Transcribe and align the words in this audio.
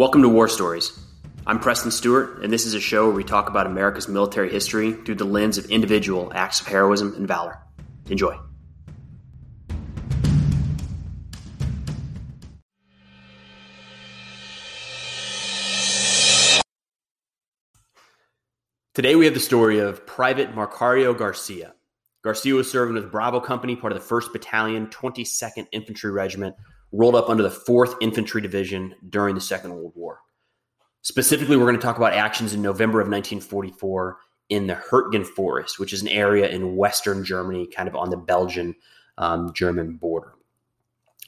Welcome 0.00 0.22
to 0.22 0.30
War 0.30 0.48
Stories. 0.48 0.98
I'm 1.46 1.60
Preston 1.60 1.90
Stewart, 1.90 2.42
and 2.42 2.50
this 2.50 2.64
is 2.64 2.72
a 2.72 2.80
show 2.80 3.04
where 3.04 3.14
we 3.14 3.22
talk 3.22 3.50
about 3.50 3.66
America's 3.66 4.08
military 4.08 4.50
history 4.50 4.92
through 4.92 5.16
the 5.16 5.26
lens 5.26 5.58
of 5.58 5.66
individual 5.66 6.32
acts 6.34 6.58
of 6.62 6.68
heroism 6.68 7.12
and 7.16 7.28
valor. 7.28 7.58
Enjoy. 8.08 8.34
Today 18.94 19.16
we 19.16 19.26
have 19.26 19.34
the 19.34 19.40
story 19.40 19.80
of 19.80 20.06
Private 20.06 20.54
Marcario 20.54 21.14
Garcia. 21.14 21.74
Garcia 22.24 22.54
was 22.54 22.70
serving 22.70 22.94
with 22.94 23.12
Bravo 23.12 23.38
Company, 23.38 23.76
part 23.76 23.92
of 23.92 23.98
the 23.98 24.14
1st 24.14 24.32
Battalion, 24.32 24.86
22nd 24.86 25.66
Infantry 25.72 26.10
Regiment, 26.10 26.56
rolled 26.92 27.14
up 27.14 27.28
under 27.28 27.42
the 27.42 27.48
4th 27.48 27.94
Infantry 28.00 28.40
Division 28.40 28.94
during 29.08 29.34
the 29.34 29.40
Second 29.40 29.74
World 29.74 29.92
War. 29.94 30.20
Specifically, 31.02 31.56
we're 31.56 31.66
going 31.66 31.76
to 31.76 31.82
talk 31.82 31.96
about 31.96 32.12
actions 32.12 32.52
in 32.52 32.60
November 32.60 33.00
of 33.00 33.08
1944 33.08 34.18
in 34.50 34.66
the 34.66 34.74
Hurtgen 34.74 35.24
Forest, 35.24 35.78
which 35.78 35.92
is 35.92 36.02
an 36.02 36.08
area 36.08 36.48
in 36.48 36.76
western 36.76 37.24
Germany, 37.24 37.66
kind 37.66 37.88
of 37.88 37.94
on 37.94 38.10
the 38.10 38.16
Belgian 38.16 38.74
um, 39.16 39.52
German 39.54 39.96
border. 39.96 40.34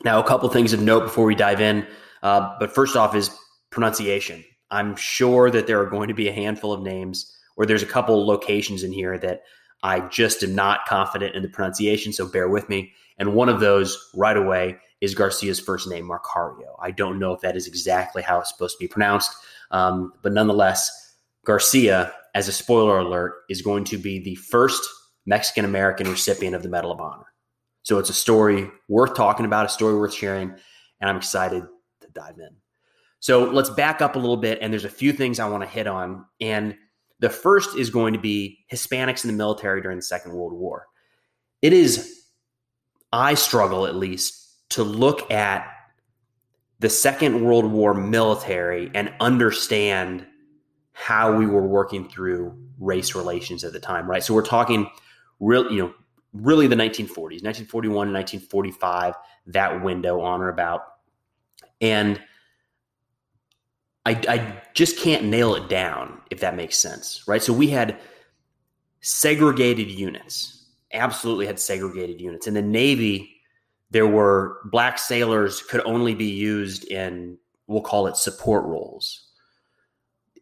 Now, 0.04 0.20
a 0.20 0.26
couple 0.26 0.48
things 0.48 0.72
of 0.72 0.82
note 0.82 1.04
before 1.04 1.24
we 1.24 1.34
dive 1.34 1.60
in. 1.60 1.86
Uh, 2.22 2.56
but 2.58 2.74
first 2.74 2.96
off, 2.96 3.14
is 3.14 3.30
pronunciation. 3.70 4.44
I'm 4.70 4.96
sure 4.96 5.50
that 5.50 5.66
there 5.66 5.80
are 5.80 5.86
going 5.86 6.08
to 6.08 6.14
be 6.14 6.28
a 6.28 6.32
handful 6.32 6.72
of 6.72 6.82
names, 6.82 7.36
or 7.56 7.66
there's 7.66 7.82
a 7.82 7.86
couple 7.86 8.26
locations 8.26 8.82
in 8.82 8.92
here 8.92 9.18
that 9.18 9.42
I 9.82 10.00
just 10.08 10.42
am 10.42 10.54
not 10.54 10.86
confident 10.86 11.34
in 11.34 11.42
the 11.42 11.48
pronunciation, 11.48 12.12
so 12.12 12.26
bear 12.26 12.48
with 12.48 12.68
me. 12.68 12.92
And 13.18 13.34
one 13.34 13.48
of 13.48 13.60
those 13.60 14.10
right 14.14 14.36
away 14.36 14.78
is 15.02 15.14
Garcia's 15.14 15.60
first 15.60 15.88
name, 15.88 16.08
Marcario. 16.08 16.76
I 16.80 16.92
don't 16.92 17.18
know 17.18 17.34
if 17.34 17.40
that 17.40 17.56
is 17.56 17.66
exactly 17.66 18.22
how 18.22 18.38
it's 18.38 18.50
supposed 18.50 18.78
to 18.78 18.82
be 18.82 18.88
pronounced, 18.88 19.34
um, 19.72 20.12
but 20.22 20.32
nonetheless, 20.32 21.16
Garcia, 21.44 22.14
as 22.36 22.46
a 22.46 22.52
spoiler 22.52 22.98
alert, 22.98 23.34
is 23.50 23.60
going 23.60 23.82
to 23.84 23.98
be 23.98 24.20
the 24.20 24.36
first 24.36 24.82
Mexican 25.26 25.64
American 25.64 26.08
recipient 26.08 26.54
of 26.54 26.62
the 26.62 26.68
Medal 26.68 26.92
of 26.92 27.00
Honor. 27.00 27.26
So 27.82 27.98
it's 27.98 28.10
a 28.10 28.14
story 28.14 28.70
worth 28.88 29.16
talking 29.16 29.44
about, 29.44 29.66
a 29.66 29.68
story 29.68 29.96
worth 29.96 30.14
sharing, 30.14 30.54
and 31.00 31.10
I'm 31.10 31.16
excited 31.16 31.64
to 32.00 32.08
dive 32.12 32.38
in. 32.38 32.56
So 33.18 33.44
let's 33.44 33.70
back 33.70 34.00
up 34.00 34.14
a 34.14 34.20
little 34.20 34.36
bit, 34.36 34.58
and 34.62 34.72
there's 34.72 34.84
a 34.84 34.88
few 34.88 35.12
things 35.12 35.40
I 35.40 35.48
want 35.48 35.64
to 35.64 35.68
hit 35.68 35.88
on. 35.88 36.24
And 36.40 36.76
the 37.18 37.28
first 37.28 37.76
is 37.76 37.90
going 37.90 38.12
to 38.12 38.20
be 38.20 38.64
Hispanics 38.72 39.24
in 39.24 39.30
the 39.30 39.36
military 39.36 39.82
during 39.82 39.98
the 39.98 40.02
Second 40.02 40.32
World 40.32 40.52
War. 40.52 40.86
It 41.60 41.72
is, 41.72 42.22
I 43.12 43.34
struggle 43.34 43.86
at 43.86 43.96
least, 43.96 44.38
to 44.72 44.82
look 44.82 45.30
at 45.30 45.66
the 46.80 46.90
Second 46.90 47.44
World 47.44 47.64
War 47.64 47.94
military 47.94 48.90
and 48.94 49.12
understand 49.20 50.26
how 50.92 51.34
we 51.34 51.46
were 51.46 51.66
working 51.66 52.08
through 52.08 52.56
race 52.78 53.14
relations 53.14 53.64
at 53.64 53.72
the 53.72 53.80
time, 53.80 54.10
right? 54.10 54.22
So 54.22 54.34
we're 54.34 54.42
talking 54.42 54.90
real, 55.40 55.70
you 55.70 55.82
know, 55.82 55.94
really 56.32 56.66
the 56.66 56.76
1940s, 56.76 57.42
1941, 57.42 58.12
1945, 58.12 59.14
that 59.46 59.82
window 59.82 60.20
on 60.20 60.40
or 60.40 60.48
about. 60.48 60.82
And 61.80 62.20
I, 64.04 64.20
I 64.28 64.62
just 64.74 64.98
can't 64.98 65.24
nail 65.24 65.54
it 65.54 65.68
down 65.68 66.20
if 66.30 66.40
that 66.40 66.56
makes 66.56 66.78
sense, 66.78 67.22
right? 67.26 67.42
So 67.42 67.52
we 67.52 67.68
had 67.68 67.98
segregated 69.00 69.90
units, 69.90 70.66
absolutely 70.92 71.46
had 71.46 71.60
segregated 71.60 72.20
units. 72.20 72.46
In 72.46 72.54
the 72.54 72.62
Navy, 72.62 73.31
there 73.92 74.06
were 74.06 74.58
black 74.64 74.98
sailors 74.98 75.62
could 75.62 75.82
only 75.84 76.14
be 76.14 76.30
used 76.30 76.84
in 76.84 77.38
we'll 77.66 77.82
call 77.82 78.06
it 78.06 78.16
support 78.16 78.64
roles. 78.64 79.28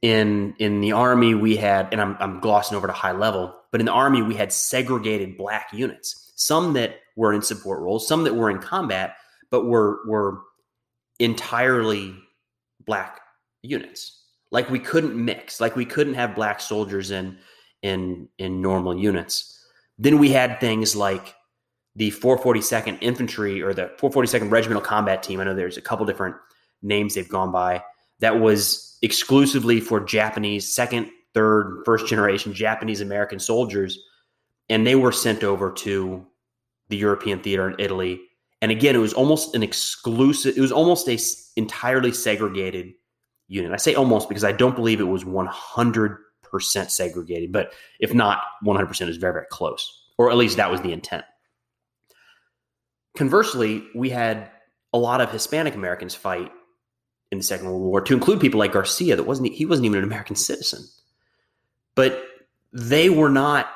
In 0.02 0.54
in 0.58 0.80
the 0.80 0.92
army, 0.92 1.34
we 1.34 1.56
had, 1.56 1.88
and 1.92 2.00
I'm, 2.00 2.16
I'm 2.20 2.40
glossing 2.40 2.76
over 2.76 2.86
to 2.86 2.92
high 2.92 3.12
level, 3.12 3.54
but 3.70 3.80
in 3.80 3.86
the 3.86 3.92
army, 3.92 4.22
we 4.22 4.34
had 4.34 4.52
segregated 4.52 5.36
black 5.36 5.68
units. 5.72 6.32
Some 6.36 6.72
that 6.74 7.00
were 7.16 7.34
in 7.34 7.42
support 7.42 7.80
roles, 7.80 8.08
some 8.08 8.24
that 8.24 8.34
were 8.34 8.50
in 8.50 8.60
combat, 8.60 9.16
but 9.50 9.66
were 9.66 10.00
were 10.06 10.40
entirely 11.18 12.14
black 12.86 13.20
units. 13.62 14.24
Like 14.50 14.70
we 14.70 14.78
couldn't 14.78 15.22
mix, 15.22 15.60
like 15.60 15.76
we 15.76 15.84
couldn't 15.84 16.14
have 16.14 16.34
black 16.34 16.60
soldiers 16.60 17.10
in 17.10 17.36
in 17.82 18.28
in 18.38 18.62
normal 18.62 18.96
units. 18.96 19.58
Then 19.98 20.18
we 20.18 20.30
had 20.30 20.60
things 20.60 20.96
like 20.96 21.34
the 21.96 22.10
442nd 22.12 22.98
Infantry 23.00 23.62
or 23.62 23.74
the 23.74 23.90
442nd 23.98 24.50
Regimental 24.50 24.82
Combat 24.82 25.22
Team. 25.22 25.40
I 25.40 25.44
know 25.44 25.54
there's 25.54 25.76
a 25.76 25.82
couple 25.82 26.06
different 26.06 26.36
names 26.82 27.14
they've 27.14 27.28
gone 27.28 27.52
by. 27.52 27.82
That 28.20 28.40
was 28.40 28.98
exclusively 29.02 29.80
for 29.80 30.00
Japanese 30.00 30.72
second, 30.72 31.10
third, 31.34 31.82
first 31.84 32.06
generation 32.06 32.52
Japanese 32.52 33.00
American 33.00 33.38
soldiers, 33.38 33.98
and 34.68 34.86
they 34.86 34.94
were 34.94 35.12
sent 35.12 35.42
over 35.42 35.72
to 35.72 36.26
the 36.88 36.96
European 36.96 37.40
theater 37.40 37.68
in 37.68 37.76
Italy. 37.78 38.20
And 38.62 38.70
again, 38.70 38.94
it 38.94 38.98
was 38.98 39.14
almost 39.14 39.54
an 39.54 39.62
exclusive. 39.62 40.56
It 40.56 40.60
was 40.60 40.72
almost 40.72 41.08
a 41.08 41.18
entirely 41.56 42.12
segregated 42.12 42.92
unit. 43.48 43.72
I 43.72 43.76
say 43.76 43.94
almost 43.94 44.28
because 44.28 44.44
I 44.44 44.52
don't 44.52 44.76
believe 44.76 45.00
it 45.00 45.04
was 45.04 45.24
100 45.24 46.18
percent 46.42 46.90
segregated, 46.90 47.52
but 47.52 47.72
if 48.00 48.12
not 48.12 48.42
100 48.62 48.86
percent, 48.86 49.10
is 49.10 49.16
very 49.16 49.32
very 49.32 49.46
close, 49.50 50.10
or 50.18 50.30
at 50.30 50.36
least 50.36 50.56
that 50.56 50.70
was 50.70 50.80
the 50.82 50.92
intent. 50.92 51.24
Conversely, 53.16 53.84
we 53.94 54.10
had 54.10 54.50
a 54.92 54.98
lot 54.98 55.20
of 55.20 55.30
Hispanic 55.30 55.74
Americans 55.74 56.14
fight 56.14 56.50
in 57.30 57.38
the 57.38 57.44
Second 57.44 57.66
World 57.66 57.82
War, 57.82 58.00
to 58.00 58.14
include 58.14 58.40
people 58.40 58.58
like 58.58 58.72
Garcia, 58.72 59.16
that 59.16 59.24
wasn't 59.24 59.52
he 59.52 59.64
wasn't 59.64 59.86
even 59.86 59.98
an 59.98 60.04
American 60.04 60.36
citizen, 60.36 60.84
but 61.94 62.24
they 62.72 63.08
were 63.08 63.30
not 63.30 63.70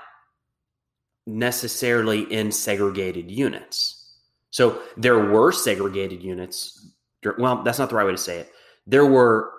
necessarily 1.26 2.22
in 2.32 2.50
segregated 2.50 3.30
units. 3.30 4.12
So 4.50 4.82
there 4.96 5.18
were 5.18 5.52
segregated 5.52 6.22
units. 6.22 6.86
Well, 7.38 7.62
that's 7.62 7.78
not 7.78 7.88
the 7.88 7.96
right 7.96 8.06
way 8.06 8.12
to 8.12 8.18
say 8.18 8.40
it. 8.40 8.50
There 8.86 9.06
were 9.06 9.50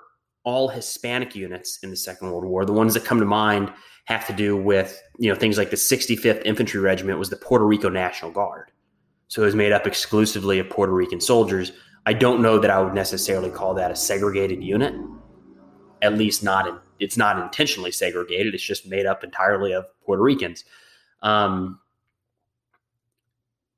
all 0.43 0.67
Hispanic 0.67 1.35
units 1.35 1.79
in 1.81 1.89
the 1.89 1.95
Second 1.95 2.29
World 2.31 2.45
War. 2.45 2.65
The 2.65 2.73
ones 2.73 2.93
that 2.93 3.03
come 3.03 3.19
to 3.19 3.25
mind 3.25 3.73
have 4.05 4.27
to 4.27 4.33
do 4.33 4.55
with 4.55 5.01
you 5.17 5.31
know 5.31 5.37
things 5.37 5.57
like 5.57 5.69
the 5.69 5.77
65th 5.77 6.43
Infantry 6.45 6.79
Regiment 6.79 7.17
was 7.17 7.29
the 7.29 7.37
Puerto 7.37 7.65
Rico 7.65 7.89
National 7.89 8.31
Guard. 8.31 8.71
So 9.27 9.41
it 9.41 9.45
was 9.45 9.55
made 9.55 9.71
up 9.71 9.87
exclusively 9.87 10.59
of 10.59 10.69
Puerto 10.69 10.93
Rican 10.93 11.19
soldiers. 11.19 11.71
I 12.05 12.13
don't 12.13 12.41
know 12.41 12.59
that 12.59 12.69
I 12.69 12.79
would 12.81 12.93
necessarily 12.93 13.49
call 13.49 13.73
that 13.75 13.91
a 13.91 13.95
segregated 13.95 14.63
unit. 14.63 14.93
At 16.01 16.17
least 16.17 16.43
not 16.43 16.67
in, 16.67 16.77
it's 16.99 17.17
not 17.17 17.39
intentionally 17.41 17.91
segregated. 17.91 18.53
It's 18.53 18.63
just 18.63 18.87
made 18.87 19.05
up 19.05 19.23
entirely 19.23 19.73
of 19.73 19.85
Puerto 20.05 20.21
Ricans. 20.21 20.65
Um, 21.23 21.79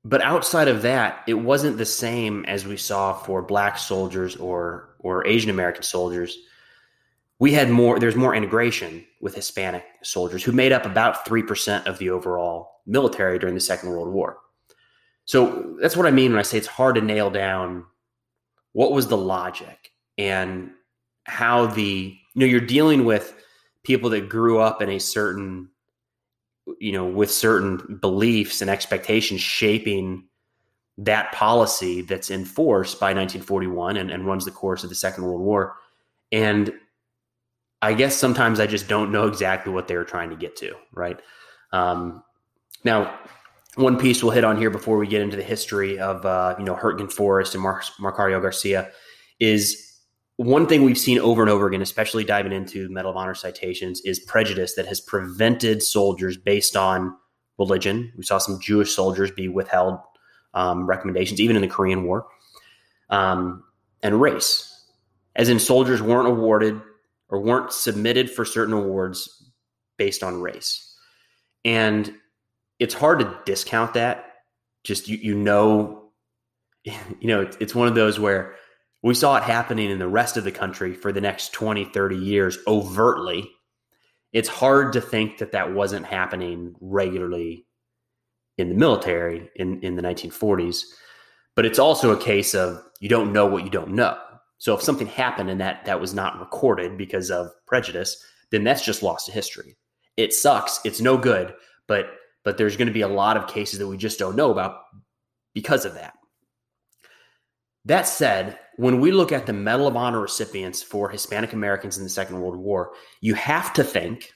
but 0.04 0.22
outside 0.22 0.68
of 0.68 0.82
that, 0.84 1.24
it 1.28 1.34
wasn't 1.34 1.78
the 1.78 1.86
same 1.86 2.46
as 2.46 2.66
we 2.66 2.78
saw 2.78 3.14
for 3.14 3.42
black 3.42 3.78
soldiers 3.78 4.36
or 4.36 4.96
or 5.00 5.26
Asian 5.28 5.50
American 5.50 5.84
soldiers. 5.84 6.38
We 7.40 7.54
had 7.54 7.70
more. 7.70 8.00
There's 8.00 8.16
more 8.16 8.34
integration 8.34 9.06
with 9.22 9.36
Hispanic 9.36 9.84
soldiers 10.04 10.44
who 10.44 10.52
made 10.52 10.72
up 10.72 10.86
about 10.86 11.26
three 11.26 11.44
percent 11.44 11.88
of 11.88 11.98
the 11.98 12.10
overall 12.10 12.82
military 12.86 13.38
during 13.38 13.56
the 13.56 13.62
Second 13.62 13.90
World 13.90 14.14
War. 14.14 14.38
So 15.28 15.76
that's 15.82 15.98
what 15.98 16.08
I 16.08 16.12
mean 16.12 16.32
when 16.32 16.40
I 16.40 16.44
say 16.44 16.58
it's 16.58 16.68
hard 16.68 16.96
to 16.96 17.02
nail 17.02 17.30
down 17.30 17.86
what 18.72 18.94
was 18.94 19.08
the 19.08 19.18
logic 19.18 19.92
and 20.18 20.72
how 21.26 21.68
the 21.68 22.16
you 22.34 22.40
know 22.40 22.46
you're 22.46 22.62
dealing 22.62 23.04
with 23.04 23.36
people 23.84 24.10
that 24.12 24.30
grew 24.30 24.60
up 24.60 24.82
in 24.82 24.90
a 24.90 25.00
certain 25.00 25.70
you 26.80 26.94
know 26.94 27.06
with 27.06 27.30
certain 27.30 27.98
beliefs 28.02 28.62
and 28.62 28.70
expectations 28.70 29.42
shaping 29.42 30.24
that 30.98 31.32
policy 31.34 32.02
that's 32.02 32.32
enforced 32.32 33.00
by 33.00 33.08
1941 33.08 33.98
and, 33.98 34.10
and 34.10 34.26
runs 34.26 34.46
the 34.46 34.52
course 34.52 34.84
of 34.84 34.90
the 34.90 34.96
second 34.96 35.24
world 35.24 35.42
war. 35.42 35.76
And 36.32 36.74
i 37.82 37.94
guess 37.94 38.16
sometimes 38.16 38.60
i 38.60 38.66
just 38.66 38.88
don't 38.88 39.12
know 39.12 39.28
exactly 39.28 39.72
what 39.72 39.88
they 39.88 39.96
were 39.96 40.04
trying 40.06 40.30
to 40.30 40.36
get 40.36 40.56
to 40.56 40.74
right? 40.94 41.20
Um, 41.74 42.24
now 42.86 43.20
one 43.78 43.98
piece 43.98 44.24
we'll 44.24 44.32
hit 44.32 44.44
on 44.44 44.58
here 44.58 44.70
before 44.70 44.98
we 44.98 45.08
get 45.08 45.22
into 45.22 45.38
the 45.38 45.44
history 45.44 46.00
of 46.00 46.26
uh, 46.26 46.56
you 46.58 46.66
know 46.66 46.76
Hurtgen 46.76 47.12
Forest 47.12 47.54
and 47.54 47.64
Mar- 47.64 47.84
Marcario 48.00 48.42
Garcia 48.42 48.92
is 49.40 49.84
one 50.38 50.68
thing 50.68 50.84
we've 50.84 50.98
seen 50.98 51.20
over 51.20 51.42
and 51.42 51.50
over 51.50 51.68
again, 51.68 51.82
especially 51.82 52.24
diving 52.24 52.52
into 52.52 52.90
Medal 52.90 53.12
of 53.12 53.18
Honor 53.18 53.34
citations, 53.34 54.02
is 54.02 54.20
prejudice 54.20 54.76
that 54.76 54.86
has 54.86 55.02
prevented 55.02 55.82
soldiers 55.82 56.38
based 56.38 56.76
on 56.76 57.16
religion. 57.58 58.12
We 58.16 58.24
saw 58.24 58.38
some 58.38 58.60
Jewish 58.60 58.94
soldiers 58.94 59.32
be 59.32 59.48
withheld 59.48 59.98
um, 60.54 60.86
recommendations, 60.86 61.42
even 61.42 61.56
in 61.56 61.62
the 61.64 61.68
Korean 61.68 62.04
War, 62.04 62.28
um, 63.10 63.64
and 64.04 64.22
race, 64.22 64.86
as 65.36 65.50
in 65.50 65.60
soldiers 65.60 66.02
weren't 66.02 66.28
awarded 66.28 66.80
or 67.30 67.42
weren't 67.42 67.72
submitted 67.72 68.30
for 68.30 68.46
certain 68.46 68.74
awards 68.74 69.52
based 69.98 70.24
on 70.24 70.42
race. 70.42 70.96
And 71.66 72.14
it's 72.80 72.94
hard 72.94 73.20
to 73.20 73.40
discount 73.46 73.94
that. 73.96 74.26
Just 74.84 75.08
you, 75.08 75.18
you 75.18 75.36
know, 75.36 76.12
you 76.86 76.96
know, 77.22 77.50
it's, 77.60 77.76
one 77.76 77.88
of 77.88 77.96
those 77.96 78.20
where 78.20 78.56
We 79.04 79.14
saw 79.14 79.38
it 79.38 79.44
happening 79.44 79.90
in 79.90 80.00
the 80.00 80.08
rest 80.08 80.38
of 80.38 80.44
the 80.44 80.52
country 80.52 80.94
for 80.94 81.12
the 81.12 81.22
next 81.22 81.54
20, 81.54 81.86
30 81.86 82.16
years 82.16 82.58
overtly. 82.68 83.50
It's 84.34 84.50
hard 84.50 84.94
to 84.94 85.02
think 85.02 85.38
that 85.38 85.54
that 85.54 85.74
wasn't 85.74 86.06
happening 86.06 86.76
regularly 86.82 87.66
in 88.58 88.70
the 88.70 88.76
military 88.76 89.50
in, 89.56 89.82
in 89.82 89.96
the 89.96 90.02
1940s. 90.02 90.84
But 91.56 91.66
it's 91.66 91.80
also 91.80 92.12
a 92.12 92.22
case 92.22 92.54
of 92.54 92.84
you 93.00 93.10
don't 93.10 93.34
know 93.34 93.46
what 93.46 93.64
you 93.64 93.70
don't 93.70 93.92
know. 93.92 94.18
So 94.58 94.74
if 94.76 94.82
something 94.82 95.08
happened 95.08 95.50
and 95.50 95.62
that 95.62 95.86
that 95.86 96.02
was 96.02 96.14
not 96.14 96.40
recorded 96.40 96.98
because 96.98 97.30
of 97.30 97.52
prejudice, 97.66 98.24
then 98.52 98.64
that's 98.64 98.84
just 98.84 99.04
lost 99.04 99.28
to 99.28 99.32
history. 99.32 99.78
It 100.18 100.34
sucks. 100.34 100.80
It's 100.84 101.02
no 101.02 101.18
good, 101.18 101.54
but 101.88 102.10
but 102.48 102.58
there's 102.58 102.78
going 102.78 102.88
to 102.88 102.94
be 102.94 103.02
a 103.02 103.10
lot 103.10 103.36
of 103.36 103.46
cases 103.46 103.78
that 103.78 103.90
we 103.90 103.98
just 103.98 104.18
don't 104.18 104.38
know 104.38 104.52
about 104.52 104.84
because 105.54 105.84
of 105.84 105.96
that. 105.96 106.14
That 107.84 108.08
said, 108.08 108.58
when 108.78 109.02
we 109.02 109.12
look 109.12 109.34
at 109.34 109.46
the 109.46 109.52
Medal 109.52 109.86
of 109.86 109.98
Honor 109.98 110.22
recipients 110.22 110.82
for 110.82 111.10
Hispanic 111.10 111.52
Americans 111.52 111.98
in 111.98 112.06
the 112.06 112.10
Second 112.10 112.40
World 112.40 112.56
War, 112.56 112.94
you 113.20 113.34
have 113.34 113.74
to 113.74 113.84
think 113.84 114.32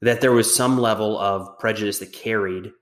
that 0.00 0.22
there 0.22 0.32
was 0.32 0.56
some 0.56 0.78
level 0.78 1.18
of 1.18 1.58
prejudice 1.58 1.98
that 1.98 2.14
carried 2.14 2.72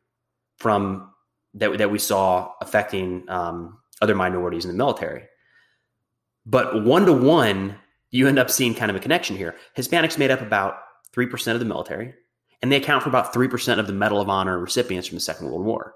from 0.59 1.11
that, 1.55 1.77
that 1.79 1.91
we 1.91 1.99
saw 1.99 2.53
affecting 2.61 3.29
um, 3.29 3.81
other 4.03 4.15
minorities 4.15 4.65
in 4.65 4.71
the 4.71 4.77
military. 4.77 5.25
But 6.47 6.85
one 6.85 7.07
to 7.07 7.13
one, 7.13 7.75
you 8.13 8.29
end 8.29 8.39
up 8.39 8.51
seeing 8.51 8.77
kind 8.77 8.89
of 8.89 8.97
a 8.97 9.01
connection 9.01 9.37
here. 9.37 9.57
Hispanics 9.77 10.17
made 10.17 10.31
up 10.31 10.43
about 10.43 10.77
3% 11.13 11.55
of 11.55 11.59
the 11.59 11.67
military, 11.67 12.15
and 12.63 12.71
they 12.71 12.77
account 12.77 13.03
for 13.03 13.09
about 13.09 13.35
3% 13.35 13.79
of 13.79 13.87
the 13.87 13.93
Medal 13.93 14.21
of 14.21 14.29
Honor 14.29 14.59
recipients 14.59 15.09
from 15.09 15.17
the 15.17 15.23
Second 15.23 15.49
World 15.49 15.65
War. 15.65 15.95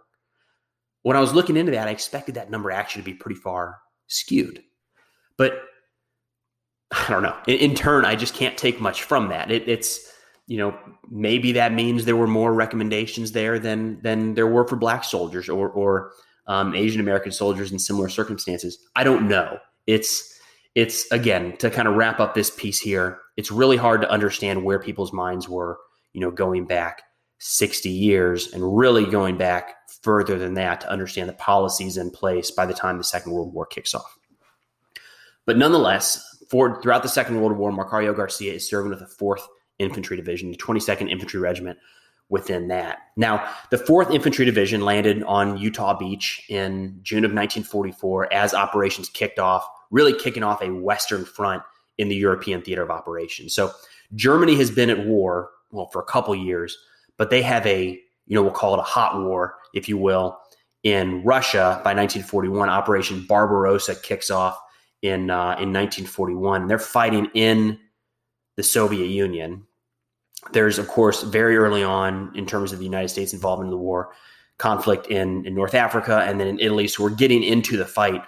When 1.02 1.16
I 1.16 1.20
was 1.20 1.32
looking 1.32 1.56
into 1.56 1.72
that, 1.72 1.88
I 1.88 1.92
expected 1.92 2.34
that 2.34 2.50
number 2.50 2.70
actually 2.70 3.02
to 3.02 3.06
be 3.06 3.14
pretty 3.14 3.40
far 3.40 3.78
skewed. 4.08 4.62
But 5.38 5.60
I 6.90 7.06
don't 7.08 7.22
know. 7.22 7.36
In, 7.46 7.58
in 7.58 7.74
turn, 7.74 8.04
I 8.04 8.16
just 8.16 8.34
can't 8.34 8.56
take 8.58 8.80
much 8.80 9.04
from 9.04 9.28
that. 9.28 9.50
It, 9.50 9.68
it's, 9.68 10.12
you 10.48 10.58
know, 10.58 10.76
maybe 11.08 11.52
that 11.52 11.72
means 11.72 12.04
there 12.04 12.16
were 12.16 12.26
more 12.26 12.52
recommendations 12.52 13.32
there 13.32 13.58
than 13.58 14.00
than 14.02 14.34
there 14.34 14.46
were 14.46 14.66
for 14.66 14.76
black 14.76 15.02
soldiers 15.02 15.48
or 15.48 15.68
or 15.70 16.12
um, 16.46 16.74
Asian 16.74 17.00
American 17.00 17.32
soldiers 17.32 17.72
in 17.72 17.78
similar 17.80 18.08
circumstances. 18.08 18.78
I 18.94 19.02
don't 19.02 19.28
know. 19.28 19.58
It's 19.88 20.38
it's 20.76 21.10
again 21.10 21.56
to 21.56 21.68
kind 21.68 21.88
of 21.88 21.94
wrap 21.94 22.20
up 22.20 22.34
this 22.34 22.50
piece 22.50 22.80
here 22.80 23.18
it's 23.36 23.50
really 23.50 23.76
hard 23.76 24.00
to 24.00 24.10
understand 24.10 24.64
where 24.64 24.78
people's 24.78 25.12
minds 25.12 25.48
were 25.48 25.78
you 26.16 26.22
know 26.22 26.30
going 26.30 26.66
back 26.66 27.02
60 27.38 27.90
years 27.90 28.52
and 28.52 28.76
really 28.76 29.04
going 29.04 29.36
back 29.36 29.74
further 30.02 30.38
than 30.38 30.54
that 30.54 30.80
to 30.80 30.90
understand 30.90 31.28
the 31.28 31.34
policies 31.34 31.96
in 31.96 32.10
place 32.10 32.50
by 32.50 32.64
the 32.64 32.74
time 32.74 32.98
the 32.98 33.04
second 33.04 33.32
world 33.32 33.52
war 33.52 33.66
kicks 33.66 33.94
off 33.94 34.18
but 35.44 35.56
nonetheless 35.56 36.44
for 36.50 36.82
throughout 36.82 37.02
the 37.02 37.08
second 37.08 37.40
world 37.40 37.56
war 37.56 37.70
macario 37.70 38.16
garcia 38.16 38.54
is 38.54 38.68
serving 38.68 38.90
with 38.90 39.00
the 39.00 39.24
4th 39.24 39.42
infantry 39.78 40.16
division 40.16 40.50
the 40.50 40.56
22nd 40.56 41.10
infantry 41.10 41.38
regiment 41.38 41.78
within 42.30 42.68
that 42.68 42.98
now 43.16 43.46
the 43.70 43.76
4th 43.76 44.12
infantry 44.12 44.44
division 44.46 44.80
landed 44.80 45.22
on 45.24 45.58
utah 45.58 45.96
beach 45.96 46.44
in 46.48 46.98
june 47.02 47.24
of 47.24 47.30
1944 47.30 48.32
as 48.32 48.54
operations 48.54 49.10
kicked 49.10 49.38
off 49.38 49.68
really 49.90 50.12
kicking 50.12 50.42
off 50.42 50.62
a 50.62 50.70
Western 50.70 51.24
front 51.24 51.62
in 51.98 52.08
the 52.08 52.16
European 52.16 52.62
theater 52.62 52.82
of 52.82 52.90
operations. 52.90 53.54
So 53.54 53.72
Germany 54.14 54.56
has 54.56 54.70
been 54.70 54.90
at 54.90 55.06
war, 55.06 55.50
well, 55.76 55.88
for 55.88 56.00
a 56.00 56.04
couple 56.04 56.34
years, 56.34 56.76
but 57.16 57.30
they 57.30 57.42
have 57.42 57.66
a, 57.66 58.00
you 58.26 58.34
know, 58.34 58.42
we'll 58.42 58.52
call 58.52 58.74
it 58.74 58.80
a 58.80 58.82
hot 58.82 59.20
war, 59.22 59.56
if 59.74 59.88
you 59.88 59.96
will, 59.96 60.38
in 60.82 61.22
Russia 61.24 61.80
by 61.84 61.94
1941. 61.94 62.68
Operation 62.68 63.24
Barbarossa 63.28 63.94
kicks 63.94 64.30
off 64.30 64.58
in 65.02 65.30
uh, 65.30 65.56
in 65.60 65.72
1941. 65.72 66.66
They're 66.66 66.78
fighting 66.78 67.28
in 67.34 67.78
the 68.56 68.62
Soviet 68.62 69.06
Union. 69.06 69.64
There's, 70.52 70.78
of 70.78 70.88
course, 70.88 71.22
very 71.22 71.56
early 71.56 71.82
on 71.82 72.32
in 72.34 72.46
terms 72.46 72.72
of 72.72 72.78
the 72.78 72.84
United 72.84 73.08
States 73.08 73.32
involvement 73.32 73.66
in 73.66 73.72
the 73.72 73.76
war, 73.76 74.12
conflict 74.58 75.08
in, 75.08 75.44
in 75.44 75.54
North 75.54 75.74
Africa 75.74 76.24
and 76.26 76.40
then 76.40 76.46
in 76.46 76.60
Italy. 76.60 76.88
So 76.88 77.02
we're 77.02 77.10
getting 77.10 77.42
into 77.42 77.76
the 77.76 77.84
fight 77.84 78.22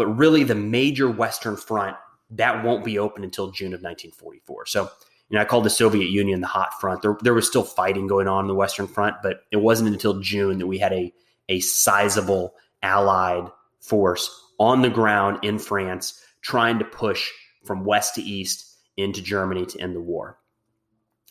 but 0.00 0.06
really 0.16 0.44
the 0.44 0.54
major 0.54 1.10
Western 1.10 1.58
front 1.58 1.94
that 2.30 2.64
won't 2.64 2.82
be 2.82 2.98
open 2.98 3.22
until 3.22 3.50
June 3.50 3.74
of 3.74 3.82
1944. 3.82 4.64
So, 4.64 4.90
you 5.30 5.36
know, 5.36 5.42
I 5.42 5.44
called 5.44 5.64
the 5.64 5.70
Soviet 5.70 6.10
Union 6.10 6.40
the 6.40 6.46
hot 6.46 6.80
front. 6.80 7.02
There, 7.02 7.16
there 7.22 7.34
was 7.34 7.46
still 7.46 7.62
fighting 7.62 8.06
going 8.06 8.28
on 8.28 8.44
in 8.44 8.48
the 8.48 8.54
Western 8.54 8.86
Front, 8.86 9.16
but 9.22 9.44
it 9.50 9.58
wasn't 9.58 9.90
until 9.90 10.20
June 10.20 10.58
that 10.58 10.66
we 10.66 10.78
had 10.78 10.92
a 10.92 11.12
a 11.48 11.60
sizable 11.60 12.54
Allied 12.82 13.50
force 13.80 14.30
on 14.58 14.82
the 14.82 14.90
ground 14.90 15.38
in 15.42 15.58
France 15.58 16.22
trying 16.42 16.78
to 16.78 16.84
push 16.84 17.28
from 17.64 17.84
west 17.84 18.14
to 18.14 18.22
east 18.22 18.78
into 18.96 19.20
Germany 19.20 19.66
to 19.66 19.80
end 19.80 19.94
the 19.96 20.00
war. 20.00 20.38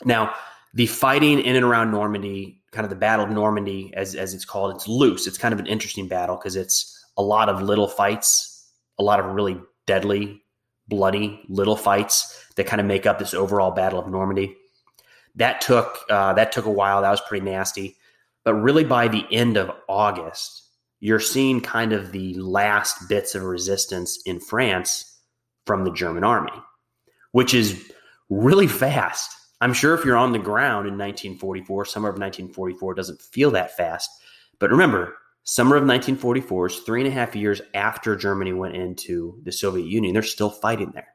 Now, 0.03 0.33
the 0.73 0.85
fighting 0.85 1.39
in 1.39 1.55
and 1.55 1.65
around 1.65 1.91
Normandy, 1.91 2.61
kind 2.71 2.85
of 2.85 2.89
the 2.89 2.95
Battle 2.95 3.25
of 3.25 3.31
Normandy, 3.31 3.91
as, 3.95 4.13
as 4.13 4.33
it's 4.33 4.45
called, 4.45 4.75
it's 4.75 4.87
loose. 4.87 5.25
It's 5.25 5.37
kind 5.37 5.53
of 5.53 5.59
an 5.59 5.67
interesting 5.67 6.07
battle 6.07 6.35
because 6.35 6.55
it's 6.55 7.03
a 7.17 7.23
lot 7.23 7.49
of 7.49 7.61
little 7.61 7.87
fights 7.87 8.59
a 8.99 9.03
lot 9.03 9.19
of 9.19 9.25
really 9.27 9.59
deadly, 9.87 10.43
bloody 10.87 11.41
little 11.47 11.75
fights 11.75 12.45
that 12.59 12.67
kind 12.67 12.81
of 12.81 12.85
make 12.85 13.05
up 13.05 13.19
this 13.19 13.33
overall 13.33 13.71
Battle 13.71 13.99
of 13.99 14.09
Normandy. 14.09 14.53
That 15.35 15.61
took 15.61 15.99
uh, 16.09 16.33
that 16.33 16.51
took 16.51 16.65
a 16.65 16.71
while. 16.71 17.01
That 17.01 17.09
was 17.09 17.21
pretty 17.21 17.45
nasty. 17.45 17.95
But 18.43 18.55
really, 18.55 18.83
by 18.83 19.07
the 19.07 19.25
end 19.31 19.55
of 19.55 19.71
August, 19.87 20.63
you're 20.99 21.21
seeing 21.21 21.61
kind 21.61 21.93
of 21.93 22.11
the 22.11 22.33
last 22.33 23.07
bits 23.07 23.33
of 23.33 23.43
resistance 23.43 24.19
in 24.25 24.41
France 24.41 25.21
from 25.65 25.85
the 25.85 25.93
German 25.93 26.25
army, 26.25 26.51
which 27.31 27.53
is 27.53 27.91
really 28.29 28.67
fast. 28.67 29.33
I'm 29.61 29.73
sure 29.73 29.93
if 29.93 30.03
you're 30.03 30.17
on 30.17 30.33
the 30.33 30.39
ground 30.39 30.85
in 30.85 30.97
1944, 30.97 31.85
summer 31.85 32.09
of 32.09 32.15
1944 32.15 32.93
doesn't 32.93 33.21
feel 33.21 33.51
that 33.51 33.77
fast. 33.77 34.09
But 34.59 34.71
remember, 34.71 35.15
Summer 35.43 35.77
of 35.77 35.81
1944 35.81 36.67
is 36.67 36.79
three 36.81 37.01
and 37.01 37.07
a 37.07 37.11
half 37.11 37.35
years 37.35 37.59
after 37.73 38.15
Germany 38.15 38.53
went 38.53 38.75
into 38.75 39.39
the 39.43 39.51
Soviet 39.51 39.87
Union. 39.87 40.13
They're 40.13 40.21
still 40.21 40.51
fighting 40.51 40.91
there. 40.93 41.07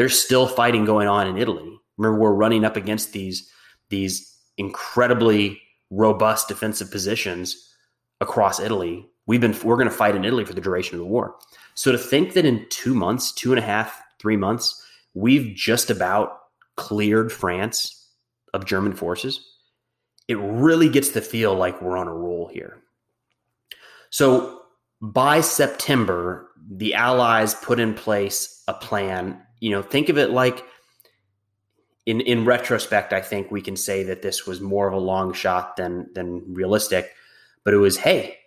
There's 0.00 0.18
still 0.18 0.46
fighting 0.46 0.86
going 0.86 1.08
on 1.08 1.26
in 1.26 1.36
Italy. 1.36 1.78
Remember, 1.98 2.18
we're 2.18 2.32
running 2.32 2.64
up 2.64 2.74
against 2.74 3.12
these 3.12 3.50
these 3.90 4.34
incredibly 4.56 5.60
robust 5.90 6.48
defensive 6.48 6.90
positions 6.90 7.68
across 8.18 8.60
Italy. 8.60 9.06
We've 9.26 9.42
been 9.42 9.54
we're 9.62 9.76
going 9.76 9.90
to 9.90 9.94
fight 9.94 10.16
in 10.16 10.24
Italy 10.24 10.46
for 10.46 10.54
the 10.54 10.60
duration 10.62 10.94
of 10.94 11.00
the 11.00 11.04
war. 11.06 11.34
So 11.74 11.92
to 11.92 11.98
think 11.98 12.32
that 12.32 12.46
in 12.46 12.64
two 12.70 12.94
months, 12.94 13.30
two 13.30 13.52
and 13.52 13.58
a 13.58 13.62
half, 13.62 14.02
three 14.18 14.38
months, 14.38 14.82
we've 15.12 15.54
just 15.54 15.90
about 15.90 16.38
cleared 16.76 17.30
France 17.30 18.08
of 18.54 18.64
German 18.64 18.94
forces, 18.94 19.46
it 20.28 20.38
really 20.38 20.88
gets 20.88 21.10
to 21.10 21.20
feel 21.20 21.54
like 21.54 21.82
we're 21.82 21.98
on 21.98 22.08
a 22.08 22.14
roll 22.14 22.48
here. 22.48 22.78
So 24.08 24.62
by 25.02 25.42
September, 25.42 26.48
the 26.70 26.94
Allies 26.94 27.54
put 27.54 27.78
in 27.78 27.92
place 27.92 28.62
a 28.66 28.72
plan. 28.72 29.42
You 29.60 29.70
know, 29.70 29.82
think 29.82 30.08
of 30.08 30.18
it 30.18 30.30
like 30.30 30.64
in 32.06 32.20
in 32.22 32.44
retrospect, 32.44 33.12
I 33.12 33.20
think 33.20 33.50
we 33.50 33.62
can 33.62 33.76
say 33.76 34.02
that 34.04 34.22
this 34.22 34.46
was 34.46 34.60
more 34.60 34.88
of 34.88 34.94
a 34.94 34.98
long 34.98 35.32
shot 35.32 35.76
than 35.76 36.12
than 36.14 36.42
realistic. 36.52 37.12
But 37.64 37.74
it 37.74 37.78
was, 37.78 37.98
hey, 37.98 38.38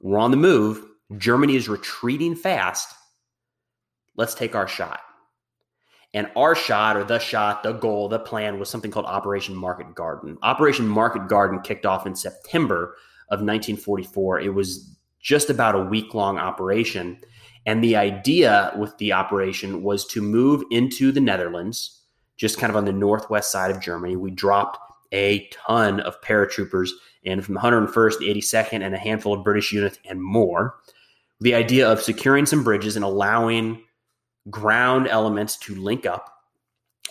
we're 0.00 0.18
on 0.18 0.30
the 0.30 0.36
move. 0.36 0.84
Germany 1.18 1.56
is 1.56 1.68
retreating 1.68 2.34
fast. 2.34 2.94
Let's 4.16 4.34
take 4.34 4.54
our 4.54 4.66
shot. 4.66 5.00
And 6.14 6.30
our 6.36 6.54
shot, 6.54 6.96
or 6.96 7.04
the 7.04 7.18
shot, 7.18 7.62
the 7.62 7.72
goal, 7.72 8.08
the 8.08 8.18
plan 8.18 8.58
was 8.58 8.68
something 8.68 8.90
called 8.90 9.06
Operation 9.06 9.54
Market 9.54 9.94
Garden. 9.94 10.36
Operation 10.42 10.86
Market 10.86 11.28
Garden 11.28 11.60
kicked 11.60 11.86
off 11.86 12.06
in 12.06 12.14
September 12.14 12.96
of 13.30 13.40
1944. 13.40 14.40
It 14.40 14.52
was 14.52 14.94
just 15.20 15.48
about 15.48 15.74
a 15.74 15.82
week 15.82 16.12
long 16.12 16.36
operation. 16.36 17.18
And 17.66 17.82
the 17.82 17.96
idea 17.96 18.72
with 18.76 18.96
the 18.98 19.12
operation 19.12 19.82
was 19.82 20.04
to 20.08 20.20
move 20.20 20.64
into 20.70 21.12
the 21.12 21.20
Netherlands, 21.20 22.00
just 22.36 22.58
kind 22.58 22.70
of 22.70 22.76
on 22.76 22.84
the 22.84 22.92
northwest 22.92 23.52
side 23.52 23.70
of 23.70 23.80
Germany. 23.80 24.16
We 24.16 24.30
dropped 24.30 24.78
a 25.12 25.48
ton 25.48 26.00
of 26.00 26.20
paratroopers 26.22 26.90
and 27.24 27.44
from 27.44 27.54
the 27.54 27.60
101st, 27.60 28.18
the 28.18 28.34
82nd, 28.34 28.84
and 28.84 28.94
a 28.94 28.98
handful 28.98 29.32
of 29.32 29.44
British 29.44 29.72
units 29.72 29.98
and 30.08 30.20
more. 30.22 30.74
The 31.40 31.54
idea 31.54 31.90
of 31.90 32.02
securing 32.02 32.46
some 32.46 32.64
bridges 32.64 32.96
and 32.96 33.04
allowing 33.04 33.82
ground 34.50 35.06
elements 35.06 35.56
to 35.58 35.74
link 35.74 36.06
up 36.06 36.32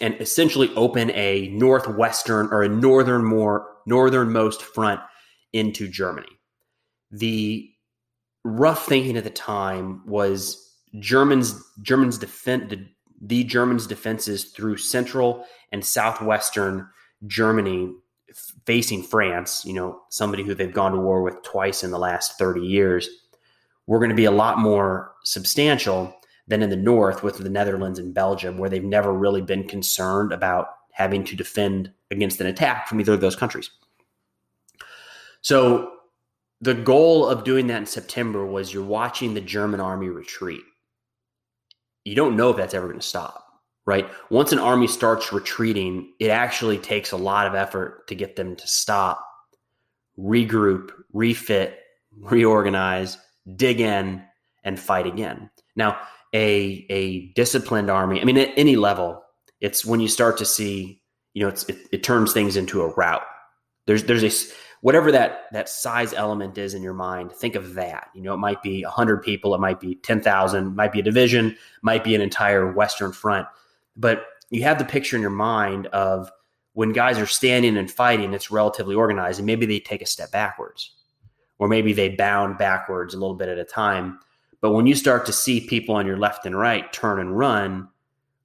and 0.01 0.15
essentially 0.19 0.73
open 0.75 1.11
a 1.11 1.47
northwestern 1.49 2.47
or 2.47 2.63
a 2.63 2.69
northern 2.69 3.23
more 3.23 3.67
northernmost 3.85 4.61
front 4.61 4.99
into 5.53 5.87
Germany. 5.87 6.27
The 7.11 7.70
rough 8.43 8.85
thinking 8.85 9.17
at 9.17 9.23
the 9.23 9.29
time 9.29 10.05
was 10.07 10.75
Germans 10.99 11.61
Germans 11.81 12.17
defend 12.17 12.69
the, 12.69 12.85
the 13.21 13.43
Germans 13.43 13.87
defenses 13.87 14.45
through 14.45 14.77
central 14.77 15.45
and 15.71 15.85
southwestern 15.85 16.87
Germany 17.27 17.93
facing 18.65 19.03
France, 19.03 19.63
you 19.65 19.73
know, 19.73 20.01
somebody 20.09 20.43
who 20.43 20.53
they've 20.53 20.73
gone 20.73 20.93
to 20.93 20.99
war 20.99 21.21
with 21.21 21.41
twice 21.43 21.83
in 21.83 21.91
the 21.91 21.99
last 21.99 22.37
30 22.37 22.61
years, 22.61 23.09
were 23.87 23.99
going 23.99 24.09
to 24.09 24.15
be 24.15 24.25
a 24.25 24.31
lot 24.31 24.59
more 24.59 25.13
substantial 25.23 26.15
than 26.47 26.61
in 26.61 26.69
the 26.69 26.75
north 26.75 27.23
with 27.23 27.37
the 27.37 27.49
Netherlands 27.49 27.99
and 27.99 28.13
Belgium, 28.13 28.57
where 28.57 28.69
they've 28.69 28.83
never 28.83 29.13
really 29.13 29.41
been 29.41 29.67
concerned 29.67 30.31
about 30.31 30.67
having 30.91 31.23
to 31.23 31.35
defend 31.35 31.91
against 32.09 32.41
an 32.41 32.47
attack 32.47 32.87
from 32.87 32.99
either 32.99 33.13
of 33.13 33.21
those 33.21 33.35
countries. 33.35 33.69
So 35.41 35.91
the 36.61 36.75
goal 36.75 37.27
of 37.27 37.43
doing 37.43 37.67
that 37.67 37.77
in 37.77 37.85
September 37.87 38.45
was 38.45 38.73
you're 38.73 38.83
watching 38.83 39.33
the 39.33 39.41
German 39.41 39.79
army 39.79 40.09
retreat. 40.09 40.61
You 42.05 42.15
don't 42.15 42.37
know 42.37 42.51
if 42.51 42.57
that's 42.57 42.73
ever 42.73 42.87
going 42.87 42.99
to 42.99 43.05
stop, 43.05 43.43
right? 43.85 44.09
Once 44.29 44.51
an 44.51 44.59
army 44.59 44.87
starts 44.87 45.33
retreating, 45.33 46.13
it 46.19 46.29
actually 46.29 46.77
takes 46.77 47.11
a 47.11 47.17
lot 47.17 47.47
of 47.47 47.55
effort 47.55 48.07
to 48.07 48.15
get 48.15 48.35
them 48.35 48.55
to 48.55 48.67
stop, 48.67 49.25
regroup, 50.17 50.91
refit, 51.13 51.79
reorganize, 52.19 53.17
dig 53.55 53.81
in, 53.81 54.23
and 54.63 54.79
fight 54.79 55.07
again. 55.07 55.49
Now, 55.75 55.99
a 56.33 56.85
a 56.89 57.27
disciplined 57.33 57.89
army, 57.89 58.21
I 58.21 58.23
mean, 58.23 58.37
at 58.37 58.53
any 58.55 58.75
level, 58.75 59.23
it's 59.59 59.83
when 59.83 59.99
you 59.99 60.07
start 60.07 60.37
to 60.37 60.45
see, 60.45 61.01
you 61.33 61.41
know, 61.41 61.49
it's 61.49 61.63
it, 61.65 61.77
it 61.91 62.03
turns 62.03 62.33
things 62.33 62.55
into 62.55 62.81
a 62.81 62.93
rout. 62.93 63.23
There's 63.87 64.03
there's 64.03 64.23
a 64.23 64.53
whatever 64.81 65.11
that 65.11 65.45
that 65.51 65.69
size 65.69 66.13
element 66.13 66.57
is 66.57 66.73
in 66.73 66.83
your 66.83 66.93
mind 66.93 67.31
think 67.31 67.55
of 67.55 67.73
that. 67.75 68.09
You 68.13 68.21
know 68.21 68.33
it 68.33 68.37
might 68.37 68.61
be 68.61 68.83
100 68.83 69.23
people 69.23 69.55
it 69.55 69.61
might 69.61 69.79
be 69.79 69.95
10,000 69.95 70.75
might 70.75 70.91
be 70.91 70.99
a 70.99 71.03
division 71.03 71.55
might 71.81 72.03
be 72.03 72.13
an 72.13 72.21
entire 72.21 72.71
western 72.71 73.13
front. 73.13 73.47
But 73.95 74.25
you 74.49 74.63
have 74.63 74.77
the 74.77 74.85
picture 74.85 75.15
in 75.15 75.21
your 75.21 75.31
mind 75.31 75.87
of 75.87 76.31
when 76.73 76.91
guys 76.91 77.17
are 77.17 77.25
standing 77.25 77.77
and 77.77 77.89
fighting 77.89 78.33
it's 78.33 78.51
relatively 78.51 78.95
organized 78.95 79.39
and 79.39 79.45
maybe 79.45 79.65
they 79.65 79.79
take 79.79 80.01
a 80.01 80.07
step 80.07 80.31
backwards. 80.31 80.91
Or 81.59 81.67
maybe 81.67 81.93
they 81.93 82.09
bound 82.09 82.57
backwards 82.57 83.13
a 83.13 83.19
little 83.19 83.35
bit 83.35 83.47
at 83.47 83.59
a 83.59 83.63
time. 83.63 84.19
But 84.61 84.71
when 84.71 84.87
you 84.87 84.95
start 84.95 85.27
to 85.27 85.33
see 85.33 85.67
people 85.67 85.93
on 85.93 86.07
your 86.07 86.17
left 86.17 86.47
and 86.47 86.57
right 86.57 86.91
turn 86.91 87.19
and 87.19 87.37
run 87.37 87.87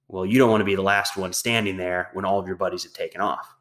well 0.07 0.25
you 0.25 0.37
don't 0.37 0.49
want 0.49 0.61
to 0.61 0.65
be 0.65 0.75
the 0.75 0.81
last 0.81 1.17
one 1.17 1.33
standing 1.33 1.77
there 1.77 2.09
when 2.13 2.25
all 2.25 2.39
of 2.39 2.47
your 2.47 2.55
buddies 2.55 2.83
have 2.83 2.93
taken 2.93 3.21
off 3.21 3.56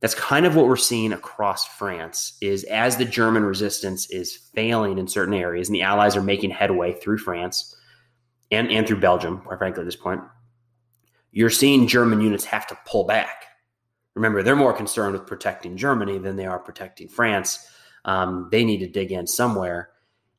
that's 0.00 0.14
kind 0.14 0.46
of 0.46 0.54
what 0.54 0.66
we're 0.66 0.76
seeing 0.76 1.12
across 1.12 1.66
France 1.66 2.38
is 2.40 2.64
as 2.64 2.96
the 2.96 3.04
German 3.04 3.44
resistance 3.44 4.08
is 4.10 4.36
failing 4.54 4.98
in 4.98 5.08
certain 5.08 5.34
areas 5.34 5.68
and 5.68 5.74
the 5.74 5.82
Allies 5.82 6.16
are 6.16 6.22
making 6.22 6.50
headway 6.50 6.92
through 6.92 7.18
France 7.18 7.74
and, 8.50 8.70
and 8.70 8.86
through 8.86 9.00
Belgium, 9.00 9.40
quite 9.40 9.58
frankly, 9.58 9.82
at 9.82 9.86
this 9.86 9.96
point, 9.96 10.20
you're 11.32 11.50
seeing 11.50 11.86
German 11.86 12.20
units 12.20 12.44
have 12.44 12.66
to 12.68 12.78
pull 12.86 13.04
back. 13.04 13.46
Remember, 14.14 14.42
they're 14.42 14.56
more 14.56 14.72
concerned 14.72 15.12
with 15.12 15.26
protecting 15.26 15.76
Germany 15.76 16.18
than 16.18 16.36
they 16.36 16.46
are 16.46 16.58
protecting 16.58 17.08
France. 17.08 17.66
Um, 18.04 18.48
they 18.50 18.64
need 18.64 18.78
to 18.78 18.88
dig 18.88 19.12
in 19.12 19.26
somewhere. 19.26 19.90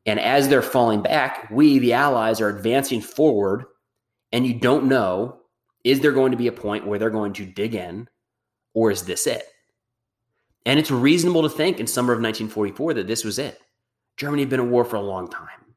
And 0.05 0.19
as 0.19 0.47
they're 0.47 0.61
falling 0.61 1.01
back, 1.01 1.49
we, 1.51 1.79
the 1.79 1.93
Allies, 1.93 2.41
are 2.41 2.49
advancing 2.49 3.01
forward, 3.01 3.65
and 4.31 4.47
you 4.47 4.53
don't 4.53 4.85
know 4.85 5.35
is 5.85 6.01
there 6.01 6.11
going 6.11 6.31
to 6.31 6.37
be 6.37 6.47
a 6.47 6.51
point 6.51 6.85
where 6.85 6.99
they're 6.99 7.09
going 7.09 7.31
to 7.33 7.45
dig 7.45 7.73
in 7.73 8.07
or 8.79 8.91
is 8.91 9.03
this 9.03 9.27
it? 9.27 9.43
And 10.65 10.79
it's 10.79 10.89
reasonable 10.89 11.41
to 11.41 11.49
think 11.49 11.81
in 11.81 11.87
summer 11.87 12.13
of 12.13 12.21
1944 12.21 12.93
that 12.93 13.07
this 13.07 13.25
was 13.25 13.37
it. 13.37 13.59
Germany 14.15 14.43
had 14.43 14.49
been 14.49 14.61
at 14.61 14.67
war 14.67 14.85
for 14.85 14.95
a 14.95 15.01
long 15.01 15.29
time. 15.29 15.75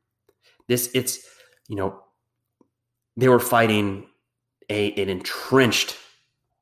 This, 0.69 0.89
it's, 0.95 1.19
you 1.69 1.75
know, 1.75 2.01
they 3.17 3.27
were 3.27 3.41
fighting 3.41 4.07
a, 4.71 4.93
an 4.93 5.09
entrenched, 5.09 5.97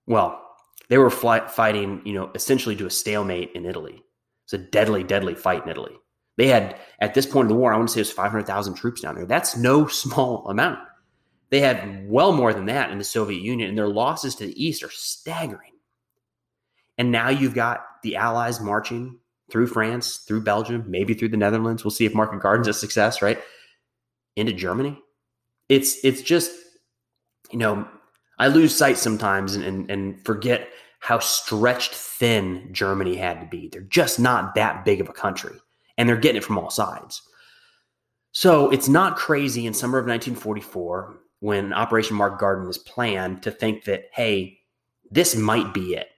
well, 0.07 0.43
they 0.89 0.97
were 0.97 1.11
fly, 1.11 1.47
fighting, 1.47 2.01
you 2.07 2.15
know, 2.15 2.31
essentially 2.35 2.75
to 2.77 2.87
a 2.87 2.91
stalemate 2.91 3.53
in 3.55 3.67
Italy. 3.67 4.03
It's 4.45 4.55
a 4.55 4.59
deadly, 4.59 5.05
deadly 5.05 5.35
fight 5.35 5.65
in 5.65 5.69
Italy. 5.69 5.93
They 6.39 6.47
had, 6.47 6.79
at 7.01 7.13
this 7.13 7.27
point 7.27 7.47
of 7.47 7.49
the 7.51 7.57
war, 7.57 7.75
I 7.75 7.77
want 7.77 7.91
to 7.91 7.93
say 7.93 8.01
it 8.01 8.09
was 8.09 8.13
500,000 8.13 8.75
troops 8.75 9.03
down 9.03 9.15
there. 9.15 9.27
That's 9.27 9.59
no 9.59 9.87
small 9.89 10.49
amount. 10.49 10.79
They 11.51 11.61
had 11.61 12.09
well 12.09 12.33
more 12.33 12.55
than 12.55 12.65
that 12.67 12.91
in 12.91 12.97
the 12.97 13.05
Soviet 13.05 13.43
Union, 13.43 13.69
and 13.69 13.77
their 13.77 13.89
losses 13.89 14.35
to 14.37 14.47
the 14.47 14.65
East 14.65 14.83
are 14.83 14.91
staggering. 14.91 15.73
And 17.01 17.11
now 17.11 17.31
you've 17.31 17.55
got 17.55 17.87
the 18.03 18.17
Allies 18.17 18.61
marching 18.61 19.19
through 19.51 19.69
France, 19.69 20.19
through 20.19 20.43
Belgium, 20.43 20.85
maybe 20.87 21.15
through 21.15 21.31
the 21.31 21.37
Netherlands. 21.39 21.83
We'll 21.83 21.93
see 21.93 22.05
if 22.05 22.15
Market 22.15 22.41
Garden's 22.41 22.69
a 22.69 22.75
success, 22.75 23.23
right? 23.23 23.41
Into 24.37 24.53
Germany. 24.53 25.01
It's 25.71 26.05
it's 26.05 26.21
just, 26.21 26.53
you 27.51 27.59
know, 27.59 27.89
I 28.39 28.49
lose 28.49 28.75
sight 28.75 28.99
sometimes 28.99 29.55
and, 29.55 29.65
and, 29.65 29.91
and 29.91 30.25
forget 30.27 30.69
how 30.99 31.21
stretched 31.21 31.95
thin 31.95 32.69
Germany 32.71 33.17
had 33.17 33.41
to 33.41 33.47
be. 33.47 33.69
They're 33.69 33.81
just 33.81 34.21
not 34.21 34.55
that 34.57 34.85
big 34.85 35.01
of 35.01 35.09
a 35.09 35.15
country. 35.15 35.57
And 35.97 36.07
they're 36.07 36.19
getting 36.19 36.37
it 36.37 36.45
from 36.45 36.59
all 36.59 36.69
sides. 36.69 37.23
So 38.33 38.69
it's 38.69 38.89
not 38.89 39.17
crazy 39.17 39.65
in 39.65 39.73
summer 39.73 39.97
of 39.97 40.05
1944 40.05 41.19
when 41.39 41.73
Operation 41.73 42.17
Market 42.17 42.41
Garden 42.41 42.69
is 42.69 42.77
planned 42.77 43.43
to 43.45 43.51
think 43.51 43.85
that, 43.85 44.11
hey, 44.13 44.59
this 45.11 45.35
might 45.35 45.73
be 45.73 45.95
it. 45.95 46.09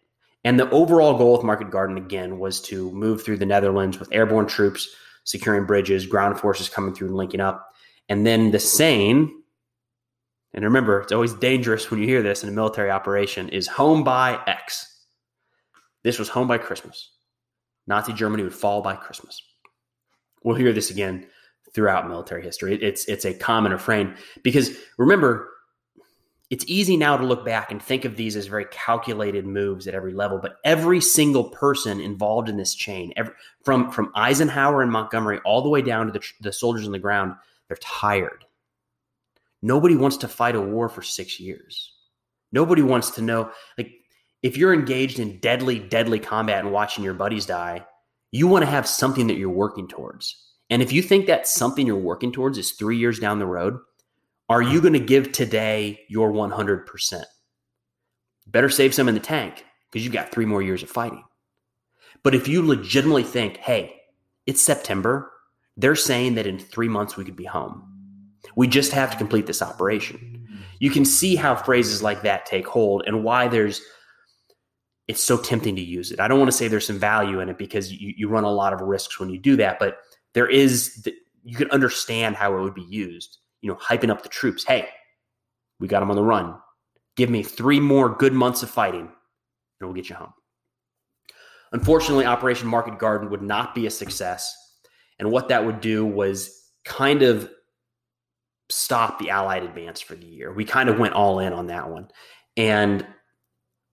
And 0.44 0.58
the 0.58 0.68
overall 0.70 1.16
goal 1.16 1.32
with 1.32 1.44
Market 1.44 1.70
Garden, 1.70 1.96
again, 1.96 2.38
was 2.38 2.60
to 2.62 2.90
move 2.92 3.22
through 3.22 3.38
the 3.38 3.46
Netherlands 3.46 3.98
with 3.98 4.12
airborne 4.12 4.46
troops 4.46 4.88
securing 5.24 5.66
bridges, 5.66 6.06
ground 6.06 6.38
forces 6.40 6.68
coming 6.68 6.94
through 6.94 7.08
and 7.08 7.16
linking 7.16 7.40
up. 7.40 7.74
And 8.08 8.26
then 8.26 8.50
the 8.50 8.58
saying, 8.58 9.42
and 10.52 10.64
remember, 10.64 11.00
it's 11.00 11.12
always 11.12 11.32
dangerous 11.34 11.90
when 11.90 12.00
you 12.00 12.06
hear 12.06 12.22
this 12.22 12.42
in 12.42 12.48
a 12.48 12.52
military 12.52 12.90
operation, 12.90 13.48
is 13.48 13.68
home 13.68 14.02
by 14.02 14.40
X. 14.46 14.88
This 16.02 16.18
was 16.18 16.28
home 16.28 16.48
by 16.48 16.58
Christmas. 16.58 17.10
Nazi 17.86 18.12
Germany 18.12 18.42
would 18.42 18.54
fall 18.54 18.82
by 18.82 18.96
Christmas. 18.96 19.40
We'll 20.42 20.56
hear 20.56 20.72
this 20.72 20.90
again 20.90 21.26
throughout 21.74 22.08
military 22.08 22.42
history. 22.42 22.78
It's 22.82 23.06
it's 23.06 23.24
a 23.24 23.32
common 23.32 23.72
refrain 23.72 24.14
because 24.42 24.76
remember, 24.98 25.51
it's 26.52 26.66
easy 26.68 26.98
now 26.98 27.16
to 27.16 27.24
look 27.24 27.46
back 27.46 27.72
and 27.72 27.82
think 27.82 28.04
of 28.04 28.14
these 28.14 28.36
as 28.36 28.46
very 28.46 28.66
calculated 28.66 29.46
moves 29.46 29.86
at 29.86 29.94
every 29.94 30.12
level, 30.12 30.38
but 30.38 30.58
every 30.66 31.00
single 31.00 31.44
person 31.44 31.98
involved 31.98 32.50
in 32.50 32.58
this 32.58 32.74
chain, 32.74 33.10
every, 33.16 33.32
from 33.64 33.90
from 33.90 34.12
Eisenhower 34.14 34.82
and 34.82 34.92
Montgomery 34.92 35.40
all 35.46 35.62
the 35.62 35.70
way 35.70 35.80
down 35.80 36.04
to 36.04 36.12
the, 36.12 36.22
the 36.42 36.52
soldiers 36.52 36.84
on 36.84 36.92
the 36.92 36.98
ground, 36.98 37.34
they're 37.68 37.78
tired. 37.78 38.44
Nobody 39.62 39.96
wants 39.96 40.18
to 40.18 40.28
fight 40.28 40.54
a 40.54 40.60
war 40.60 40.90
for 40.90 41.00
six 41.00 41.40
years. 41.40 41.94
Nobody 42.52 42.82
wants 42.82 43.12
to 43.12 43.22
know, 43.22 43.50
like, 43.78 43.90
if 44.42 44.58
you're 44.58 44.74
engaged 44.74 45.20
in 45.20 45.38
deadly, 45.38 45.78
deadly 45.78 46.20
combat 46.20 46.64
and 46.64 46.70
watching 46.70 47.02
your 47.02 47.14
buddies 47.14 47.46
die, 47.46 47.86
you 48.30 48.46
want 48.46 48.62
to 48.62 48.70
have 48.70 48.86
something 48.86 49.26
that 49.28 49.38
you're 49.38 49.48
working 49.48 49.88
towards. 49.88 50.36
And 50.68 50.82
if 50.82 50.92
you 50.92 51.00
think 51.00 51.26
that 51.28 51.48
something 51.48 51.86
you're 51.86 51.96
working 51.96 52.30
towards 52.30 52.58
is 52.58 52.72
three 52.72 52.98
years 52.98 53.18
down 53.18 53.38
the 53.38 53.46
road, 53.46 53.78
are 54.52 54.60
you 54.60 54.82
going 54.82 54.92
to 54.92 55.00
give 55.00 55.32
today 55.32 56.00
your 56.10 56.30
100%? 56.30 57.24
Better 58.46 58.68
save 58.68 58.92
some 58.92 59.08
in 59.08 59.14
the 59.14 59.20
tank 59.20 59.64
because 59.90 60.04
you've 60.04 60.12
got 60.12 60.30
three 60.30 60.44
more 60.44 60.60
years 60.60 60.82
of 60.82 60.90
fighting. 60.90 61.24
But 62.22 62.34
if 62.34 62.46
you 62.46 62.60
legitimately 62.60 63.22
think, 63.22 63.56
hey, 63.56 63.96
it's 64.46 64.60
September, 64.60 65.32
they're 65.78 65.96
saying 65.96 66.34
that 66.34 66.46
in 66.46 66.58
three 66.58 66.88
months 66.88 67.16
we 67.16 67.24
could 67.24 67.34
be 67.34 67.46
home. 67.46 67.82
We 68.54 68.68
just 68.68 68.92
have 68.92 69.10
to 69.12 69.16
complete 69.16 69.46
this 69.46 69.62
operation. 69.62 70.46
You 70.80 70.90
can 70.90 71.06
see 71.06 71.34
how 71.34 71.54
phrases 71.54 72.02
like 72.02 72.20
that 72.22 72.44
take 72.44 72.66
hold 72.66 73.04
and 73.06 73.24
why 73.24 73.48
there's 73.48 73.80
it's 75.08 75.24
so 75.24 75.38
tempting 75.38 75.76
to 75.76 75.82
use 75.82 76.12
it. 76.12 76.20
I 76.20 76.28
don't 76.28 76.38
want 76.38 76.50
to 76.50 76.56
say 76.56 76.68
there's 76.68 76.86
some 76.86 76.98
value 76.98 77.40
in 77.40 77.48
it 77.48 77.58
because 77.58 77.90
you, 77.90 78.12
you 78.16 78.28
run 78.28 78.44
a 78.44 78.52
lot 78.52 78.74
of 78.74 78.80
risks 78.80 79.18
when 79.18 79.30
you 79.30 79.38
do 79.38 79.56
that, 79.56 79.78
but 79.78 79.96
there 80.34 80.46
is 80.46 81.08
you 81.42 81.56
can 81.56 81.70
understand 81.70 82.36
how 82.36 82.54
it 82.54 82.60
would 82.60 82.74
be 82.74 82.82
used 82.82 83.38
you 83.62 83.70
know, 83.70 83.76
hyping 83.76 84.10
up 84.10 84.22
the 84.22 84.28
troops. 84.28 84.64
Hey, 84.64 84.88
we 85.80 85.88
got 85.88 86.00
them 86.00 86.10
on 86.10 86.16
the 86.16 86.22
run. 86.22 86.56
Give 87.16 87.30
me 87.30 87.42
three 87.42 87.80
more 87.80 88.08
good 88.10 88.32
months 88.32 88.62
of 88.62 88.70
fighting, 88.70 89.00
and 89.00 89.10
we'll 89.80 89.94
get 89.94 90.10
you 90.10 90.16
home. 90.16 90.32
Unfortunately, 91.72 92.26
Operation 92.26 92.68
Market 92.68 92.98
Garden 92.98 93.30
would 93.30 93.42
not 93.42 93.74
be 93.74 93.86
a 93.86 93.90
success. 93.90 94.54
And 95.18 95.30
what 95.30 95.48
that 95.48 95.64
would 95.64 95.80
do 95.80 96.04
was 96.04 96.70
kind 96.84 97.22
of 97.22 97.48
stop 98.68 99.18
the 99.18 99.30
Allied 99.30 99.62
advance 99.62 100.00
for 100.00 100.14
the 100.14 100.26
year. 100.26 100.52
We 100.52 100.64
kind 100.64 100.88
of 100.88 100.98
went 100.98 101.14
all 101.14 101.38
in 101.38 101.52
on 101.52 101.68
that 101.68 101.88
one. 101.88 102.08
And 102.56 103.06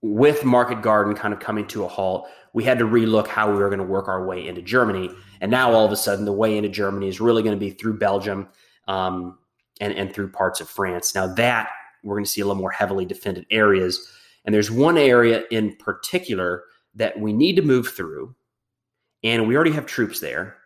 with 0.02 0.44
Market 0.44 0.82
Garden 0.82 1.14
kind 1.14 1.32
of 1.32 1.40
coming 1.40 1.66
to 1.68 1.84
a 1.84 1.88
halt, 1.88 2.28
we 2.52 2.64
had 2.64 2.78
to 2.78 2.84
relook 2.84 3.28
how 3.28 3.50
we 3.50 3.58
were 3.58 3.68
going 3.68 3.78
to 3.78 3.84
work 3.84 4.08
our 4.08 4.26
way 4.26 4.46
into 4.46 4.62
Germany. 4.62 5.10
And 5.40 5.50
now 5.50 5.72
all 5.72 5.84
of 5.84 5.92
a 5.92 5.96
sudden, 5.96 6.24
the 6.24 6.32
way 6.32 6.56
into 6.56 6.68
Germany 6.68 7.08
is 7.08 7.20
really 7.20 7.42
going 7.42 7.54
to 7.54 7.60
be 7.60 7.70
through 7.70 7.98
Belgium. 7.98 8.48
Um, 8.88 9.38
and, 9.80 9.92
and 9.94 10.14
through 10.14 10.30
parts 10.30 10.60
of 10.60 10.68
France. 10.68 11.14
Now, 11.14 11.26
that 11.34 11.70
we're 12.04 12.14
going 12.14 12.24
to 12.24 12.30
see 12.30 12.40
a 12.40 12.46
little 12.46 12.60
more 12.60 12.70
heavily 12.70 13.04
defended 13.04 13.46
areas. 13.50 14.08
And 14.44 14.54
there's 14.54 14.70
one 14.70 14.96
area 14.96 15.44
in 15.50 15.76
particular 15.76 16.64
that 16.94 17.18
we 17.20 17.32
need 17.32 17.56
to 17.56 17.62
move 17.62 17.88
through, 17.88 18.34
and 19.22 19.46
we 19.46 19.54
already 19.54 19.72
have 19.72 19.86
troops 19.86 20.20
there. 20.20 20.56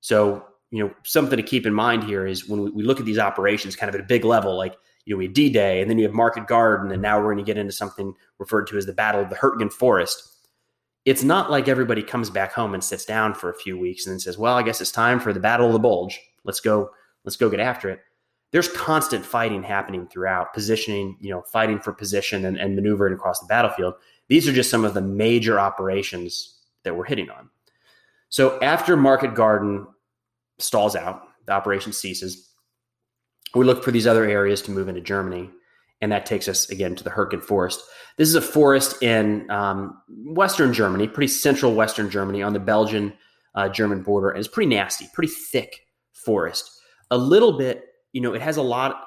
So, 0.00 0.44
you 0.70 0.82
know, 0.84 0.92
something 1.04 1.36
to 1.36 1.42
keep 1.42 1.64
in 1.64 1.72
mind 1.72 2.04
here 2.04 2.26
is 2.26 2.48
when 2.48 2.62
we, 2.62 2.70
we 2.70 2.82
look 2.82 2.98
at 2.98 3.06
these 3.06 3.18
operations 3.18 3.76
kind 3.76 3.88
of 3.88 3.94
at 3.94 4.00
a 4.00 4.04
big 4.04 4.24
level, 4.24 4.56
like, 4.56 4.74
you 5.06 5.14
know, 5.14 5.18
we 5.18 5.26
have 5.26 5.34
D 5.34 5.48
Day, 5.48 5.80
and 5.80 5.88
then 5.88 5.98
you 5.98 6.04
have 6.04 6.12
Market 6.12 6.46
Garden, 6.48 6.90
and 6.90 7.00
now 7.00 7.18
we're 7.18 7.32
going 7.32 7.44
to 7.44 7.44
get 7.44 7.56
into 7.56 7.72
something 7.72 8.14
referred 8.38 8.66
to 8.66 8.76
as 8.76 8.86
the 8.86 8.92
Battle 8.92 9.20
of 9.20 9.30
the 9.30 9.36
Hurtgen 9.36 9.72
Forest. 9.72 10.30
it's 11.04 11.22
not 11.22 11.50
like 11.50 11.68
everybody 11.68 12.02
comes 12.02 12.30
back 12.30 12.52
home 12.52 12.72
and 12.74 12.82
sits 12.82 13.04
down 13.04 13.34
for 13.34 13.50
a 13.50 13.54
few 13.54 13.78
weeks 13.78 14.06
and 14.06 14.12
then 14.12 14.20
says, 14.20 14.38
"Well, 14.38 14.56
I 14.56 14.62
guess 14.62 14.80
it's 14.80 14.90
time 14.92 15.20
for 15.20 15.32
the 15.32 15.40
Battle 15.40 15.66
of 15.66 15.72
the 15.72 15.78
Bulge. 15.78 16.18
Let's 16.44 16.60
go. 16.60 16.90
Let's 17.24 17.36
go 17.36 17.50
get 17.50 17.60
after 17.60 17.90
it." 17.90 18.00
There's 18.54 18.68
constant 18.68 19.26
fighting 19.26 19.64
happening 19.64 20.06
throughout, 20.06 20.54
positioning, 20.54 21.16
you 21.20 21.30
know, 21.30 21.42
fighting 21.42 21.80
for 21.80 21.92
position 21.92 22.44
and, 22.44 22.56
and 22.56 22.76
maneuvering 22.76 23.12
across 23.12 23.40
the 23.40 23.46
battlefield. 23.46 23.94
These 24.28 24.46
are 24.46 24.52
just 24.52 24.70
some 24.70 24.84
of 24.84 24.94
the 24.94 25.00
major 25.00 25.58
operations 25.58 26.60
that 26.84 26.96
we're 26.96 27.04
hitting 27.04 27.28
on. 27.30 27.50
So 28.28 28.60
after 28.62 28.96
Market 28.96 29.34
Garden 29.34 29.88
stalls 30.60 30.94
out, 30.94 31.22
the 31.46 31.52
operation 31.52 31.92
ceases. 31.92 32.48
We 33.56 33.64
look 33.64 33.82
for 33.82 33.90
these 33.90 34.06
other 34.06 34.24
areas 34.24 34.62
to 34.62 34.70
move 34.70 34.86
into 34.86 35.00
Germany, 35.00 35.50
and 36.00 36.12
that 36.12 36.24
takes 36.24 36.46
us 36.46 36.70
again 36.70 36.94
to 36.94 37.02
the 37.02 37.10
Hürtgen 37.10 37.42
Forest. 37.42 37.80
This 38.18 38.28
is 38.28 38.36
a 38.36 38.40
forest 38.40 39.02
in 39.02 39.50
um, 39.50 40.00
Western 40.08 40.72
Germany, 40.72 41.08
pretty 41.08 41.26
central 41.26 41.74
Western 41.74 42.08
Germany 42.08 42.40
on 42.40 42.52
the 42.52 42.60
Belgian 42.60 43.14
uh, 43.56 43.68
German 43.68 44.04
border, 44.04 44.30
and 44.30 44.38
it's 44.38 44.46
pretty 44.46 44.72
nasty, 44.72 45.08
pretty 45.12 45.32
thick 45.32 45.88
forest. 46.12 46.70
A 47.10 47.18
little 47.18 47.58
bit, 47.58 47.86
you 48.14 48.20
know, 48.20 48.32
it 48.32 48.40
has 48.40 48.56
a 48.56 48.62
lot 48.62 49.04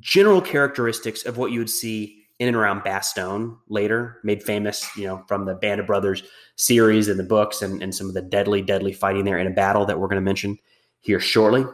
general 0.00 0.40
characteristics 0.40 1.24
of 1.24 1.36
what 1.36 1.52
you 1.52 1.60
would 1.60 1.70
see 1.70 2.24
in 2.38 2.48
and 2.48 2.56
around 2.56 2.82
Bastogne 2.82 3.56
later, 3.68 4.18
made 4.24 4.42
famous, 4.42 4.88
you 4.96 5.04
know, 5.04 5.22
from 5.28 5.44
the 5.44 5.54
Band 5.54 5.80
of 5.80 5.86
Brothers 5.86 6.22
series 6.56 7.08
and 7.08 7.18
the 7.18 7.24
books 7.24 7.62
and, 7.62 7.82
and 7.82 7.94
some 7.94 8.08
of 8.08 8.14
the 8.14 8.22
deadly, 8.22 8.62
deadly 8.62 8.92
fighting 8.92 9.24
there 9.24 9.38
in 9.38 9.46
a 9.46 9.50
battle 9.50 9.84
that 9.86 9.98
we're 9.98 10.08
going 10.08 10.20
to 10.20 10.24
mention 10.24 10.56
here 11.00 11.20
shortly. 11.20 11.64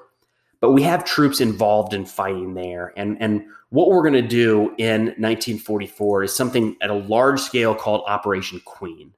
But 0.61 0.73
we 0.73 0.83
have 0.83 1.04
troops 1.04 1.40
involved 1.40 1.93
in 1.93 2.07
fighting 2.07 2.54
there. 2.54 2.93
And, 2.97 3.19
and 3.21 3.45
what 3.69 3.88
we're 3.88 4.02
going 4.02 4.14
to 4.14 4.23
do 4.23 4.75
in 4.78 5.07
1944 5.19 6.25
is 6.25 6.35
something 6.35 6.76
at 6.81 6.90
a 6.90 6.95
large 6.95 7.40
scale 7.40 7.75
called 7.75 8.02
Operation 8.07 8.61
Queen. 8.64 9.12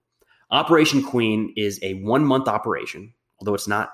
Operation 0.50 1.02
Queen 1.02 1.54
is 1.56 1.78
a 1.82 1.94
one 2.02 2.24
month 2.24 2.48
operation, 2.48 3.14
although 3.40 3.54
it's 3.54 3.68
not 3.68 3.90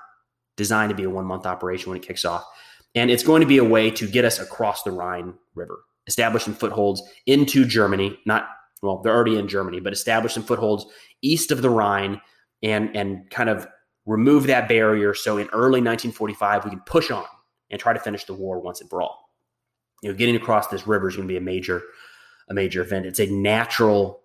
designed 0.56 0.90
to 0.90 0.96
be 0.96 1.04
a 1.04 1.10
one 1.10 1.26
month 1.26 1.44
operation 1.44 1.90
when 1.90 2.00
it 2.00 2.06
kicks 2.06 2.24
off. 2.24 2.44
And 2.94 3.10
it's 3.10 3.22
going 3.22 3.40
to 3.40 3.46
be 3.46 3.58
a 3.58 3.64
way 3.64 3.90
to 3.90 4.06
get 4.06 4.24
us 4.24 4.38
across 4.38 4.82
the 4.82 4.90
Rhine 4.90 5.34
River, 5.54 5.80
establish 6.06 6.44
some 6.44 6.54
footholds 6.54 7.02
into 7.26 7.64
Germany, 7.64 8.18
not, 8.26 8.48
well, 8.82 9.00
they're 9.02 9.14
already 9.14 9.38
in 9.38 9.48
Germany, 9.48 9.80
but 9.80 9.92
establish 9.92 10.34
some 10.34 10.42
footholds 10.42 10.84
east 11.22 11.50
of 11.50 11.62
the 11.62 11.70
Rhine 11.70 12.20
and, 12.62 12.94
and 12.94 13.30
kind 13.30 13.48
of 13.48 13.66
remove 14.06 14.46
that 14.46 14.68
barrier. 14.68 15.14
So 15.14 15.38
in 15.38 15.48
early 15.48 15.80
1945, 15.80 16.64
we 16.64 16.70
can 16.70 16.80
push 16.80 17.10
on 17.10 17.24
and 17.70 17.80
try 17.80 17.92
to 17.92 18.00
finish 18.00 18.24
the 18.24 18.34
war 18.34 18.60
once 18.60 18.80
and 18.80 18.90
for 18.90 19.00
all. 19.00 19.30
You 20.02 20.10
know, 20.10 20.16
getting 20.16 20.36
across 20.36 20.68
this 20.68 20.86
river 20.86 21.08
is 21.08 21.16
going 21.16 21.28
to 21.28 21.32
be 21.32 21.38
a 21.38 21.40
major, 21.40 21.82
a 22.50 22.54
major 22.54 22.82
event. 22.82 23.06
It's 23.06 23.20
a 23.20 23.26
natural 23.26 24.20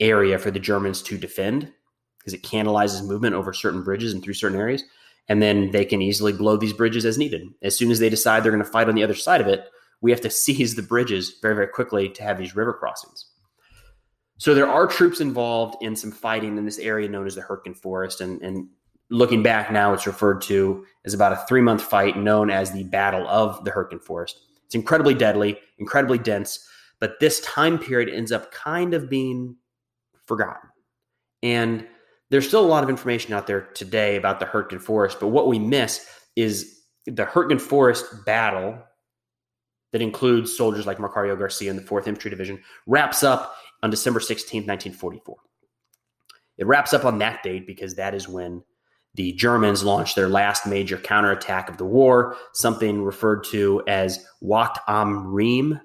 area 0.00 0.38
for 0.38 0.50
the 0.50 0.60
Germans 0.60 1.02
to 1.02 1.18
defend 1.18 1.72
because 2.18 2.32
it 2.32 2.42
canalizes 2.42 3.06
movement 3.06 3.34
over 3.34 3.52
certain 3.52 3.82
bridges 3.82 4.12
and 4.12 4.22
through 4.22 4.34
certain 4.34 4.58
areas. 4.58 4.84
And 5.28 5.42
then 5.42 5.70
they 5.72 5.84
can 5.84 6.00
easily 6.00 6.32
blow 6.32 6.56
these 6.56 6.72
bridges 6.72 7.04
as 7.04 7.18
needed. 7.18 7.46
As 7.62 7.76
soon 7.76 7.90
as 7.90 7.98
they 7.98 8.08
decide 8.08 8.42
they're 8.42 8.52
going 8.52 8.64
to 8.64 8.70
fight 8.70 8.88
on 8.88 8.94
the 8.94 9.04
other 9.04 9.14
side 9.14 9.40
of 9.40 9.46
it, 9.46 9.68
we 10.00 10.10
have 10.10 10.20
to 10.22 10.30
seize 10.44 10.74
the 10.74 10.82
bridges 10.82 11.38
very, 11.42 11.54
very 11.54 11.68
quickly 11.68 12.08
to 12.08 12.22
have 12.22 12.38
these 12.38 12.56
river 12.56 12.72
crossings. 12.72 13.26
So 14.38 14.54
there 14.54 14.68
are 14.68 14.86
troops 14.86 15.20
involved 15.20 15.82
in 15.82 15.96
some 15.96 16.12
fighting 16.12 16.56
in 16.56 16.64
this 16.64 16.78
area 16.78 17.08
known 17.08 17.26
as 17.26 17.34
the 17.34 17.42
Hürtgen 17.42 17.76
Forest. 17.76 18.20
And, 18.20 18.40
and 18.40 18.68
looking 19.10 19.42
back 19.42 19.72
now, 19.72 19.92
it's 19.92 20.06
referred 20.06 20.40
to 20.42 20.86
as 21.04 21.12
about 21.12 21.32
a 21.32 21.44
three 21.48 21.60
month 21.60 21.82
fight 21.82 22.16
known 22.16 22.48
as 22.48 22.72
the 22.72 22.84
Battle 22.84 23.26
of 23.28 23.64
the 23.64 23.72
Hürtgen 23.72 24.02
Forest. 24.02 24.38
It's 24.64 24.76
incredibly 24.76 25.14
deadly, 25.14 25.58
incredibly 25.78 26.18
dense, 26.18 26.66
but 27.00 27.18
this 27.20 27.40
time 27.40 27.78
period 27.78 28.14
ends 28.14 28.30
up 28.30 28.52
kind 28.52 28.94
of 28.94 29.08
being 29.08 29.56
forgotten. 30.26 30.70
And 31.42 31.86
there's 32.30 32.46
still 32.46 32.64
a 32.64 32.66
lot 32.66 32.84
of 32.84 32.90
information 32.90 33.32
out 33.32 33.46
there 33.46 33.62
today 33.74 34.16
about 34.16 34.40
the 34.40 34.46
Hürtgen 34.46 34.80
Forest, 34.80 35.18
but 35.20 35.28
what 35.28 35.48
we 35.48 35.58
miss 35.58 36.06
is 36.36 36.80
the 37.06 37.24
Hürtgen 37.24 37.60
Forest 37.60 38.24
battle 38.26 38.78
that 39.92 40.02
includes 40.02 40.54
soldiers 40.54 40.86
like 40.86 40.98
Macario 40.98 41.38
Garcia 41.38 41.70
in 41.70 41.76
the 41.76 41.82
4th 41.82 42.06
Infantry 42.06 42.30
Division 42.30 42.60
wraps 42.86 43.22
up 43.22 43.56
on 43.82 43.90
December 43.90 44.20
16, 44.20 44.60
1944. 44.60 45.36
It 46.58 46.66
wraps 46.66 46.92
up 46.92 47.04
on 47.04 47.18
that 47.18 47.42
date 47.42 47.66
because 47.66 47.94
that 47.94 48.14
is 48.14 48.28
when 48.28 48.62
the 49.14 49.32
Germans 49.32 49.82
launched 49.82 50.16
their 50.16 50.28
last 50.28 50.66
major 50.66 50.98
counterattack 50.98 51.70
of 51.70 51.78
the 51.78 51.84
war, 51.84 52.36
something 52.52 53.02
referred 53.02 53.44
to 53.44 53.82
as 53.88 54.24
Wacht 54.42 54.78
am 54.86 55.28
Rhein. 55.28 55.80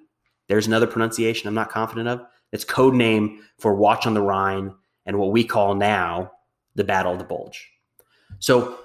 There's 0.49 0.67
another 0.67 0.87
pronunciation 0.87 1.47
I'm 1.47 1.53
not 1.53 1.69
confident 1.69 2.09
of. 2.09 2.21
It's 2.51 2.65
code 2.65 2.93
name 2.93 3.39
for 3.59 3.73
Watch 3.75 4.05
on 4.05 4.13
the 4.13 4.21
Rhine 4.21 4.75
and 5.05 5.17
what 5.17 5.31
we 5.31 5.43
call 5.43 5.75
now 5.75 6.31
the 6.75 6.83
Battle 6.83 7.13
of 7.13 7.19
the 7.19 7.25
Bulge. 7.25 7.69
So, 8.39 8.77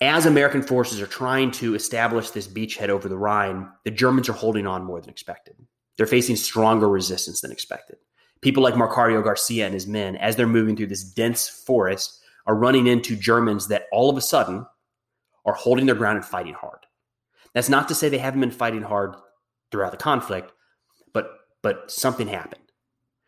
as 0.00 0.26
American 0.26 0.62
forces 0.62 1.00
are 1.00 1.06
trying 1.06 1.50
to 1.52 1.74
establish 1.74 2.30
this 2.30 2.46
beachhead 2.46 2.88
over 2.88 3.08
the 3.08 3.18
Rhine, 3.18 3.68
the 3.84 3.90
Germans 3.90 4.28
are 4.28 4.34
holding 4.34 4.66
on 4.66 4.84
more 4.84 5.00
than 5.00 5.10
expected. 5.10 5.56
They're 5.96 6.06
facing 6.06 6.36
stronger 6.36 6.88
resistance 6.88 7.40
than 7.40 7.50
expected. 7.50 7.96
People 8.40 8.62
like 8.62 8.74
Marcario 8.74 9.22
Garcia 9.22 9.64
and 9.64 9.74
his 9.74 9.88
men, 9.88 10.14
as 10.16 10.36
they're 10.36 10.46
moving 10.46 10.76
through 10.76 10.86
this 10.86 11.02
dense 11.02 11.48
forest, 11.48 12.22
are 12.46 12.54
running 12.54 12.86
into 12.86 13.16
Germans 13.16 13.66
that 13.68 13.86
all 13.90 14.08
of 14.08 14.16
a 14.16 14.20
sudden 14.20 14.64
are 15.44 15.54
holding 15.54 15.86
their 15.86 15.96
ground 15.96 16.16
and 16.16 16.24
fighting 16.24 16.54
hard. 16.54 16.78
That's 17.52 17.68
not 17.68 17.88
to 17.88 17.94
say 17.94 18.08
they 18.08 18.18
haven't 18.18 18.40
been 18.40 18.50
fighting 18.52 18.82
hard 18.82 19.16
throughout 19.70 19.90
the 19.90 19.98
conflict, 19.98 20.52
but 21.12 21.30
but 21.62 21.90
something 21.90 22.28
happened. 22.28 22.62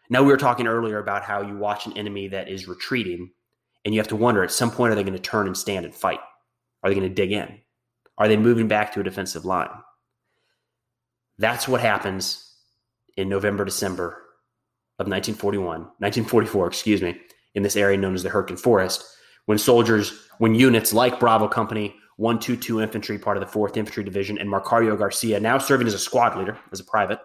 Now 0.09 0.23
we 0.23 0.31
were 0.31 0.37
talking 0.37 0.69
earlier 0.69 0.99
about 0.99 1.23
how 1.25 1.43
you 1.43 1.57
watch 1.57 1.87
an 1.87 1.97
enemy 1.97 2.29
that 2.29 2.49
is 2.49 2.69
retreating 2.69 3.33
and 3.85 3.95
you 3.95 4.01
have 4.01 4.09
to 4.09 4.17
wonder 4.17 4.43
at 4.43 4.53
some 4.53 4.71
point 4.71 4.93
are 4.93 4.95
they 4.95 5.03
going 5.03 5.15
to 5.15 5.19
turn 5.19 5.47
and 5.47 5.57
stand 5.57 5.85
and 5.85 5.95
fight? 5.95 6.21
Are 6.83 6.91
they 6.91 6.95
going 6.95 7.09
to 7.09 7.15
dig 7.15 7.33
in? 7.33 7.61
Are 8.19 8.29
they 8.29 8.37
moving 8.37 8.69
back 8.69 8.93
to 8.93 9.01
a 9.01 9.05
defensive 9.05 9.45
line? 9.45 9.71
That's 11.39 11.67
what 11.67 11.81
happens 11.81 12.55
in 13.17 13.29
November, 13.29 13.65
December 13.65 14.23
of 14.99 15.07
1941, 15.07 15.81
1944, 15.99 16.67
excuse 16.67 17.01
me, 17.01 17.19
in 17.55 17.63
this 17.63 17.77
area 17.77 17.97
known 17.97 18.15
as 18.15 18.23
the 18.23 18.29
Hürtgen 18.29 18.59
Forest, 18.59 19.05
when 19.47 19.57
soldiers, 19.57 20.29
when 20.39 20.55
units 20.55 20.93
like 20.93 21.19
Bravo 21.19 21.49
Company, 21.49 21.95
122 22.17 22.83
Infantry, 22.83 23.19
part 23.19 23.39
of 23.39 23.41
the 23.41 23.59
4th 23.59 23.79
Infantry 23.79 24.05
Division, 24.05 24.39
and 24.39 24.51
Marcario 24.51 24.97
Garcia, 24.99 25.41
now 25.41 25.57
serving 25.57 25.87
as 25.87 25.95
a 25.95 25.99
squad 25.99 26.37
leader, 26.37 26.59
as 26.71 26.81
a 26.81 26.85
private, 26.85 27.19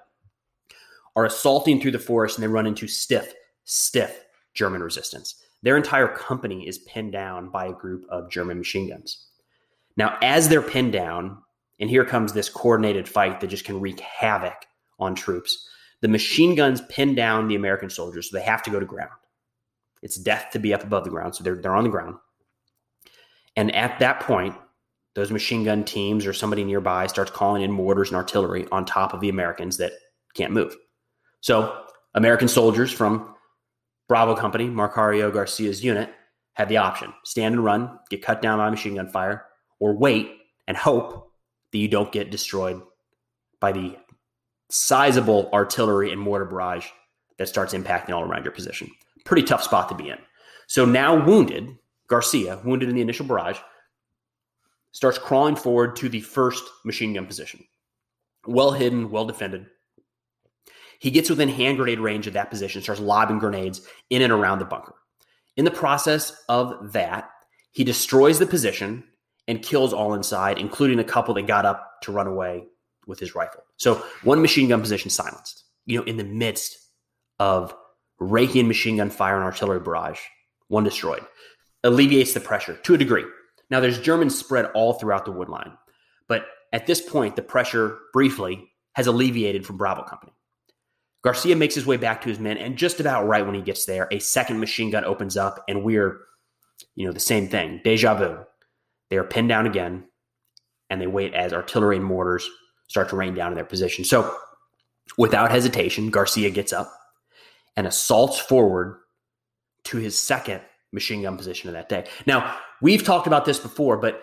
are 1.18 1.26
assaulting 1.26 1.82
through 1.82 1.92
the 1.92 2.00
forest 2.00 2.38
and 2.38 2.44
they 2.44 2.48
run 2.48 2.66
into 2.66 2.88
stiff, 2.88 3.34
stiff 3.66 4.24
German 4.54 4.82
resistance. 4.82 5.44
Their 5.66 5.78
entire 5.78 6.08
company 6.08 6.68
is 6.68 6.78
pinned 6.78 7.12
down 7.12 7.50
by 7.50 7.66
a 7.66 7.74
group 7.74 8.06
of 8.10 8.30
German 8.30 8.60
machine 8.60 8.88
guns. 8.88 9.30
Now, 9.98 10.16
as 10.22 10.48
they're 10.48 10.62
pinned 10.62 10.94
down, 10.94 11.40
and 11.80 11.90
here 11.90 12.06
comes 12.06 12.32
this 12.32 12.50
coordinated 12.50 13.10
fight 13.10 13.40
that 13.40 13.48
just 13.48 13.66
can 13.66 13.82
wreak 13.82 14.00
havoc 14.00 14.68
on 15.00 15.16
troops. 15.16 15.68
The 16.02 16.08
machine 16.08 16.54
guns 16.54 16.82
pin 16.88 17.16
down 17.16 17.48
the 17.48 17.56
American 17.56 17.90
soldiers, 17.90 18.30
so 18.30 18.38
they 18.38 18.44
have 18.44 18.62
to 18.62 18.70
go 18.70 18.80
to 18.80 18.86
ground. 18.86 19.10
It's 20.04 20.18
death 20.18 20.52
to 20.52 20.60
be 20.60 20.72
up 20.72 20.84
above 20.84 21.04
the 21.04 21.10
ground. 21.10 21.34
So 21.34 21.44
they're, 21.44 21.56
they're 21.56 21.76
on 21.76 21.84
the 21.84 21.90
ground. 21.90 22.18
And 23.56 23.74
at 23.74 23.98
that 23.98 24.20
point, 24.20 24.54
those 25.16 25.32
machine 25.32 25.64
gun 25.64 25.84
teams 25.84 26.28
or 26.28 26.34
somebody 26.34 26.64
nearby 26.64 27.08
starts 27.08 27.32
calling 27.32 27.64
in 27.64 27.72
mortars 27.72 28.10
and 28.10 28.18
artillery 28.18 28.68
on 28.72 28.86
top 28.86 29.16
of 29.16 29.20
the 29.20 29.30
Americans 29.30 29.78
that 29.78 29.94
can't 30.36 30.54
move. 30.54 30.76
So 31.42 31.86
American 32.14 32.50
soldiers 32.50 32.92
from 32.92 33.35
Bravo 34.08 34.36
Company, 34.36 34.68
Marcario 34.68 35.34
Garcia's 35.34 35.84
unit, 35.84 36.14
had 36.54 36.70
the 36.70 36.78
option 36.78 37.14
stand 37.24 37.56
and 37.56 37.64
run, 37.64 38.00
get 38.10 38.22
cut 38.22 38.42
down 38.42 38.60
by 38.60 38.70
machine 38.70 38.96
gun 38.96 39.10
fire, 39.10 39.46
or 39.80 39.98
wait 39.98 40.32
and 40.68 40.78
hope 40.78 41.32
that 41.72 41.78
you 41.78 41.88
don't 41.88 42.12
get 42.12 42.32
destroyed 42.32 42.82
by 43.60 43.72
the 43.72 43.98
sizable 44.70 45.50
artillery 45.54 46.12
and 46.12 46.22
mortar 46.22 46.46
barrage 46.46 46.88
that 47.38 47.48
starts 47.48 47.74
impacting 47.74 48.12
all 48.12 48.24
around 48.24 48.44
your 48.44 48.52
position 48.52 48.90
pretty 49.26 49.44
tough 49.44 49.64
spot 49.64 49.90
to 49.90 49.96
be 49.96 50.10
in. 50.10 50.18
So 50.68 50.86
now 50.86 51.26
wounded, 51.26 51.78
Garcia, 52.08 52.62
wounded 52.64 52.88
in 52.88 52.96
the 52.96 53.02
initial 53.02 53.26
barrage, 53.26 53.60
starts 54.92 55.18
crawling 55.18 55.58
forward 55.58 55.98
to 55.98 56.08
the 56.08 56.22
first 56.22 56.64
machine 56.86 57.14
gun 57.14 57.26
position. 57.26 57.66
Well 58.46 58.72
hidden, 58.72 59.10
well 59.10 59.26
defended. 59.26 59.66
He 61.00 61.12
gets 61.12 61.30
within 61.30 61.50
hand 61.50 61.78
grenade 61.78 62.00
range 62.00 62.28
of 62.28 62.34
that 62.34 62.50
position, 62.50 62.82
starts 62.82 63.02
lobbing 63.02 63.40
grenades 63.40 63.82
in 64.10 64.22
and 64.22 64.32
around 64.32 64.60
the 64.60 64.66
bunker. 64.66 64.96
In 65.58 65.66
the 65.66 65.72
process 65.72 66.36
of 66.50 66.94
that, 66.94 67.30
he 67.72 67.84
destroys 67.84 68.40
the 68.40 68.46
position 68.46 69.04
and 69.48 69.62
kills 69.62 69.94
all 69.94 70.14
inside, 70.14 70.58
including 70.58 71.00
a 71.00 71.04
couple 71.04 71.34
that 71.36 71.48
got 71.48 71.66
up 71.66 72.02
to 72.02 72.12
run 72.12 72.28
away 72.28 72.66
with 73.08 73.20
his 73.20 73.36
rifle. 73.36 73.62
So 73.78 74.04
one 74.24 74.42
machine 74.42 74.70
gun 74.70 74.82
position 74.82 75.10
silenced, 75.10 75.64
you 75.86 75.98
know, 75.98 76.06
in 76.06 76.18
the 76.18 76.24
midst 76.24 76.78
of 77.40 77.76
raking 78.20 78.68
machine 78.68 78.98
gun 78.98 79.10
fire 79.10 79.36
and 79.36 79.44
artillery 79.44 79.80
barrage, 79.80 80.20
one 80.68 80.84
destroyed. 80.84 81.24
Alleviates 81.84 82.34
the 82.34 82.40
pressure 82.40 82.76
to 82.78 82.96
a 82.96 82.98
degree. 82.98 83.26
Now, 83.70 83.80
there's 83.80 84.00
Germans 84.00 84.38
spread 84.38 84.66
all 84.74 84.94
throughout 84.94 85.26
the 85.26 85.32
wood 85.32 85.50
line, 85.50 85.78
but 86.28 86.46
at 86.74 86.88
this 86.88 87.02
point, 87.02 87.36
the 87.36 87.42
pressure 87.42 88.00
briefly 88.14 88.72
has 88.94 89.08
alleviated 89.08 89.66
from 89.66 89.78
Bravo 89.78 90.04
Company. 90.04 90.34
Garcia 91.26 91.56
makes 91.56 91.74
his 91.74 91.88
way 91.88 91.98
back 91.98 92.22
to 92.22 92.30
his 92.30 92.38
men, 92.38 92.56
and 92.56 92.78
just 92.78 93.00
about 93.00 93.26
right 93.26 93.44
when 93.44 93.56
he 93.56 93.62
gets 93.64 93.86
there, 93.86 94.08
a 94.12 94.20
second 94.20 94.60
machine 94.60 94.92
gun 94.92 95.04
opens 95.04 95.36
up, 95.36 95.64
and 95.68 95.84
we're, 95.84 96.20
you 96.94 97.04
know, 97.04 97.12
the 97.12 97.20
same 97.20 97.50
thing. 97.50 97.82
Deja 97.84 98.14
vu. 98.14 98.38
They 99.10 99.18
are 99.18 99.24
pinned 99.24 99.50
down 99.50 99.66
again, 99.66 100.04
and 100.92 101.02
they 101.02 101.08
wait 101.08 101.34
as 101.34 101.52
artillery 101.52 101.96
and 101.96 102.06
mortars 102.06 102.48
start 102.90 103.10
to 103.10 103.16
rain 103.16 103.34
down 103.34 103.52
in 103.52 103.56
their 103.56 103.66
position. 103.66 104.06
So, 104.06 104.38
without 105.18 105.50
hesitation, 105.50 106.12
Garcia 106.12 106.52
gets 106.52 106.72
up 106.72 106.94
and 107.76 107.88
assaults 107.88 108.38
forward 108.38 109.00
to 109.86 109.98
his 109.98 110.16
second 110.16 110.62
machine 110.94 111.24
gun 111.24 111.38
position 111.38 111.70
of 111.70 111.74
that 111.74 111.90
day. 111.90 112.06
Now, 112.28 112.56
we've 112.84 113.04
talked 113.04 113.26
about 113.26 113.46
this 113.46 113.58
before, 113.58 113.98
but 113.98 114.22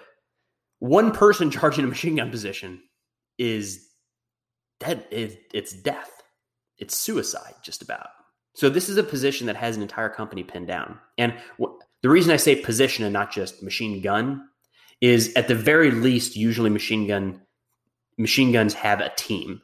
one 0.79 1.11
person 1.11 1.51
charging 1.59 1.85
a 1.85 1.89
machine 1.89 2.15
gun 2.15 2.31
position 2.31 2.81
is 3.39 3.89
dead. 4.79 5.05
It's 5.11 5.73
death. 5.73 6.12
It's 6.83 6.97
suicide, 6.97 7.55
just 7.63 7.81
about. 7.81 8.09
So 8.55 8.69
this 8.69 8.89
is 8.89 8.97
a 8.97 9.05
position 9.05 9.47
that 9.47 9.55
has 9.55 9.77
an 9.77 9.83
entire 9.83 10.09
company 10.09 10.43
pinned 10.43 10.67
down. 10.67 10.99
And 11.17 11.33
the 12.03 12.09
reason 12.09 12.33
I 12.33 12.37
say 12.37 12.57
position 12.57 13.05
and 13.05 13.13
not 13.13 13.31
just 13.31 13.63
machine 13.63 14.03
gun 14.03 14.49
is 15.01 15.33
at 15.37 15.47
the 15.47 15.55
very 15.55 15.93
least, 15.93 16.35
usually 16.35 16.71
machine 16.71 17.07
gun 17.07 17.41
machine 18.19 18.51
guns 18.51 18.75
have 18.75 19.01
a 19.01 19.13
team. 19.17 19.63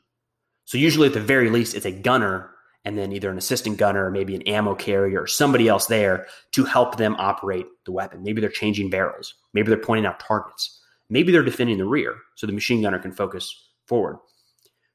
So 0.64 0.78
usually 0.78 1.08
at 1.08 1.14
the 1.14 1.20
very 1.20 1.50
least, 1.50 1.74
it's 1.74 1.86
a 1.86 1.90
gunner 1.90 2.50
and 2.84 2.96
then 2.96 3.12
either 3.12 3.30
an 3.30 3.36
assistant 3.36 3.78
gunner 3.78 4.06
or 4.06 4.10
maybe 4.12 4.36
an 4.36 4.42
ammo 4.42 4.76
carrier 4.76 5.22
or 5.22 5.26
somebody 5.26 5.66
else 5.66 5.86
there 5.86 6.28
to 6.52 6.64
help 6.64 6.98
them 6.98 7.16
operate 7.18 7.66
the 7.84 7.92
weapon. 7.92 8.22
Maybe 8.22 8.40
they're 8.40 8.48
changing 8.48 8.90
barrels. 8.90 9.34
Maybe 9.54 9.70
they're 9.70 9.76
pointing 9.76 10.06
out 10.06 10.20
targets. 10.20 10.80
Maybe 11.10 11.32
they're 11.32 11.42
defending 11.42 11.78
the 11.78 11.84
rear 11.84 12.14
so 12.36 12.46
the 12.46 12.52
machine 12.52 12.80
gunner 12.80 13.00
can 13.00 13.12
focus 13.12 13.52
forward. 13.86 14.18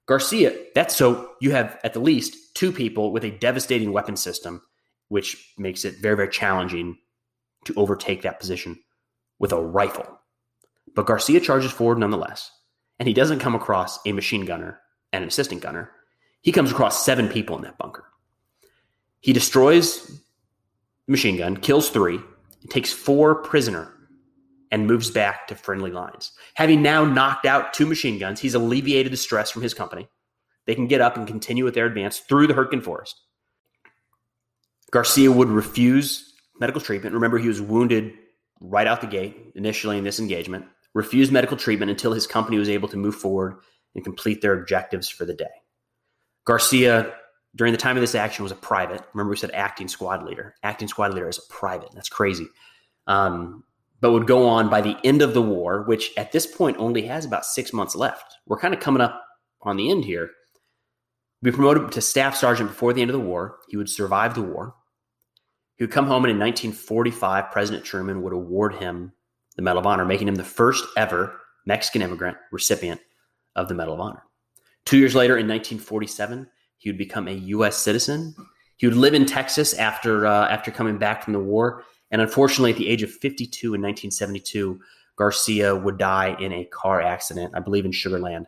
Garcia, 0.06 0.54
that's 0.76 0.96
so 0.96 1.32
you 1.40 1.52
have 1.52 1.80
at 1.84 1.94
the 1.94 2.00
least 2.00 2.56
two 2.56 2.72
people 2.72 3.12
with 3.12 3.24
a 3.24 3.32
devastating 3.32 3.94
weapon 3.94 4.18
system, 4.18 4.62
which 5.08 5.54
makes 5.58 5.86
it 5.86 6.02
very, 6.02 6.16
very 6.16 6.30
challenging 6.30 6.98
to 7.66 7.74
overtake 7.76 8.22
that 8.22 8.40
position 8.40 8.78
with 9.40 9.54
a 9.54 9.62
rifle. 9.62 10.20
But 10.96 11.06
Garcia 11.06 11.40
charges 11.40 11.72
forward 11.72 12.00
nonetheless, 12.00 12.52
and 13.00 13.08
he 13.08 13.14
doesn't 13.14 13.40
come 13.40 13.56
across 13.56 14.00
a 14.06 14.12
machine 14.12 14.46
gunner 14.46 14.80
and 15.14 15.24
an 15.24 15.28
assistant 15.30 15.62
gunner. 15.62 15.92
He 16.42 16.52
comes 16.52 16.72
across 16.72 17.06
seven 17.06 17.30
people 17.30 17.56
in 17.56 17.64
that 17.64 17.78
bunker. 17.78 18.06
He 19.22 19.32
destroys 19.32 20.06
the 20.08 21.12
machine 21.12 21.38
gun, 21.38 21.56
kills 21.58 21.90
three, 21.90 22.20
takes 22.70 22.92
four 22.92 23.36
prisoner 23.36 23.94
and 24.74 24.88
moves 24.88 25.12
back 25.12 25.46
to 25.48 25.56
friendly 25.56 25.92
lines. 25.92 26.32
Having 26.56 26.82
now 26.82 27.06
knocked 27.06 27.46
out 27.46 27.76
two 27.76 27.86
machine 27.86 28.18
guns, 28.18 28.40
he's 28.40 28.56
alleviated 28.56 29.14
the 29.14 29.18
stress 29.18 29.52
from 29.52 29.62
his 29.62 29.76
company. 29.76 30.08
They 30.66 30.74
can 30.74 30.88
get 30.88 31.00
up 31.00 31.16
and 31.16 31.28
continue 31.28 31.64
with 31.64 31.76
their 31.76 31.86
advance 31.86 32.18
through 32.18 32.48
the 32.48 32.56
Hurtgen 32.56 32.82
Forest. 32.82 33.22
Garcia 34.90 35.32
would 35.32 35.50
refuse 35.50 36.34
medical 36.60 36.82
treatment. 36.82 37.14
Remember, 37.14 37.38
he 37.38 37.48
was 37.48 37.62
wounded 37.62 38.14
right 38.62 38.88
out 38.88 39.02
the 39.02 39.08
gate 39.08 39.52
initially 39.54 40.00
in 40.00 40.04
this 40.04 40.20
engagement, 40.20 40.66
refused 40.96 41.32
medical 41.32 41.56
treatment 41.56 41.92
until 41.92 42.12
his 42.12 42.26
company 42.26 42.58
was 42.58 42.70
able 42.70 42.90
to 42.90 42.98
move 42.98 43.16
forward 43.16 43.58
and 43.94 44.04
complete 44.04 44.42
their 44.42 44.60
objectives 44.60 45.08
for 45.08 45.24
the 45.24 45.36
day. 45.36 45.46
Garcia, 46.46 47.14
during 47.56 47.74
the 47.74 47.78
time 47.78 47.96
of 47.96 48.02
this 48.02 48.16
action, 48.16 48.42
was 48.42 48.52
a 48.52 48.56
private. 48.56 49.04
Remember, 49.14 49.30
we 49.30 49.38
said 49.38 49.52
acting 49.52 49.88
squad 49.88 50.24
leader. 50.24 50.56
Acting 50.64 50.88
squad 50.88 51.14
leader 51.14 51.30
is 51.30 51.38
a 51.38 51.54
private. 51.54 51.90
That's 51.94 52.10
crazy. 52.10 52.48
Um, 53.06 53.64
but 54.04 54.12
would 54.12 54.28
go 54.28 54.46
on 54.46 54.70
by 54.70 54.82
the 54.82 54.98
end 55.06 55.22
of 55.22 55.34
the 55.34 55.42
war, 55.42 55.84
which 55.84 56.12
at 56.18 56.34
this 56.34 56.46
point 56.46 56.76
only 56.78 57.04
has 57.04 57.24
about 57.24 57.46
six 57.46 57.72
months 57.72 57.96
left. 57.96 58.36
We're 58.46 58.60
kind 58.60 58.74
of 58.74 58.82
coming 58.82 59.02
up 59.02 59.24
on 59.62 59.78
the 59.78 59.90
end 59.90 60.04
here. 60.04 60.30
Be 61.42 61.54
promoted 61.54 61.90
to 61.94 62.02
staff 62.02 62.36
sergeant 62.36 62.72
before 62.72 62.92
the 62.92 63.02
end 63.02 63.12
of 63.12 63.14
the 63.14 63.26
war. 63.26 63.60
He 63.70 63.78
would 63.78 63.90
survive 63.90 64.36
the 64.36 64.42
war. 64.42 64.76
He 65.78 65.86
would 65.86 65.92
come 65.92 66.06
home, 66.06 66.26
and 66.26 66.32
in 66.32 66.38
1945, 66.38 67.50
President 67.50 67.86
Truman 67.86 68.22
would 68.24 68.34
award 68.34 68.76
him 68.76 69.14
the 69.56 69.62
Medal 69.62 69.80
of 69.80 69.88
Honor, 69.88 70.04
making 70.04 70.28
him 70.28 70.36
the 70.36 70.44
first 70.44 70.84
ever 70.98 71.40
Mexican 71.66 72.02
immigrant 72.02 72.36
recipient 72.52 73.00
of 73.56 73.70
the 73.70 73.74
Medal 73.74 73.94
of 73.94 74.02
Honor. 74.02 74.24
Two 74.84 74.98
years 74.98 75.16
later, 75.16 75.38
in 75.38 75.48
1947, 75.48 76.46
he 76.78 76.90
would 76.90 76.98
become 76.98 77.30
a 77.30 77.32
U.S. 77.32 77.78
citizen. 77.78 78.36
He 78.76 78.86
would 78.86 78.98
live 78.98 79.14
in 79.14 79.26
Texas 79.26 79.74
after 79.76 80.28
uh, 80.28 80.50
after 80.50 80.72
coming 80.72 80.98
back 80.98 81.24
from 81.24 81.32
the 81.32 81.40
war, 81.40 81.86
and 82.14 82.22
unfortunately, 82.22 82.70
at 82.70 82.78
the 82.78 82.90
age 82.90 83.02
of 83.02 83.10
52 83.10 83.74
in 83.74 83.82
1972, 83.82 84.80
Garcia 85.16 85.76
would 85.76 85.98
die 85.98 86.38
in 86.40 86.54
a 86.54 86.66
car 86.66 87.02
accident, 87.02 87.54
I 87.56 87.60
believe 87.60 87.86
in 87.86 87.92
Sugarland, 87.92 88.46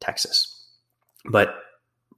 Texas. 0.00 0.68
But 1.26 1.54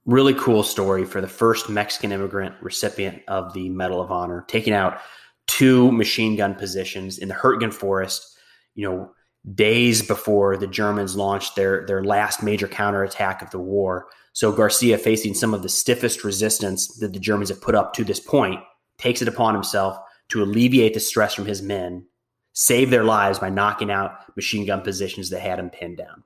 really 0.05 0.33
cool 0.33 0.63
story 0.63 1.03
for 1.03 1.19
the 1.19 1.27
first 1.27 1.67
Mexican 1.67 2.13
immigrant 2.13 2.55
recipient 2.61 3.21
of 3.27 3.53
the 3.53 3.67
Medal 3.67 3.99
of 3.99 4.13
Honor, 4.13 4.45
taking 4.47 4.71
out 4.71 4.99
two 5.47 5.91
machine 5.91 6.37
gun 6.37 6.55
positions 6.55 7.17
in 7.17 7.27
the 7.27 7.35
Hurtgen 7.35 7.73
Forest, 7.73 8.37
you 8.75 8.87
know, 8.89 9.11
days 9.55 10.01
before 10.01 10.55
the 10.55 10.67
Germans 10.67 11.17
launched 11.17 11.57
their, 11.57 11.85
their 11.85 12.01
last 12.01 12.41
major 12.41 12.67
counterattack 12.67 13.41
of 13.41 13.49
the 13.51 13.59
war. 13.59 14.07
So 14.31 14.53
Garcia, 14.53 14.97
facing 14.97 15.33
some 15.33 15.53
of 15.53 15.63
the 15.63 15.69
stiffest 15.69 16.23
resistance 16.23 16.87
that 16.99 17.11
the 17.11 17.19
Germans 17.19 17.49
have 17.49 17.61
put 17.61 17.75
up 17.75 17.93
to 17.95 18.05
this 18.05 18.21
point, 18.21 18.61
takes 18.97 19.21
it 19.21 19.27
upon 19.27 19.53
himself 19.53 19.97
to 20.29 20.43
alleviate 20.43 20.93
the 20.93 20.99
stress 20.99 21.33
from 21.33 21.45
his 21.45 21.61
men, 21.61 22.05
save 22.53 22.89
their 22.89 23.03
lives 23.03 23.39
by 23.39 23.49
knocking 23.49 23.91
out 23.91 24.35
machine 24.35 24.65
gun 24.65 24.81
positions 24.81 25.29
that 25.29 25.41
had 25.41 25.59
him 25.59 25.69
pinned 25.69 25.97
down. 25.97 26.23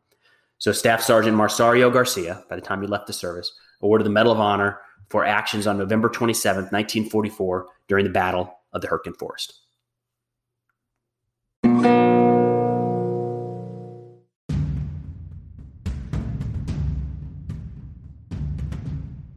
So, 0.58 0.72
Staff 0.72 1.02
Sergeant 1.02 1.36
Marsario 1.36 1.92
Garcia, 1.92 2.44
by 2.50 2.56
the 2.56 2.62
time 2.62 2.82
he 2.82 2.88
left 2.88 3.08
the 3.08 3.14
service, 3.14 3.52
awarded 3.82 4.06
the 4.06 4.12
Medal 4.12 4.32
of 4.32 4.40
Honor 4.40 4.80
for 5.10 5.26
actions 5.26 5.68
on 5.68 5.78
November 5.78 6.08
27, 6.08 6.66
1944, 6.66 7.68
during 7.88 8.06
the 8.06 8.12
Battle 8.12 8.54
of 8.72 8.82
the 8.82 8.88
Hurtgen 8.88 9.18
Forest. 9.18 9.54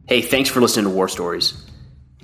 Hey, 0.07 0.21
thanks 0.21 0.49
for 0.49 0.61
listening 0.61 0.85
to 0.85 0.91
War 0.91 1.09
Stories. 1.09 1.64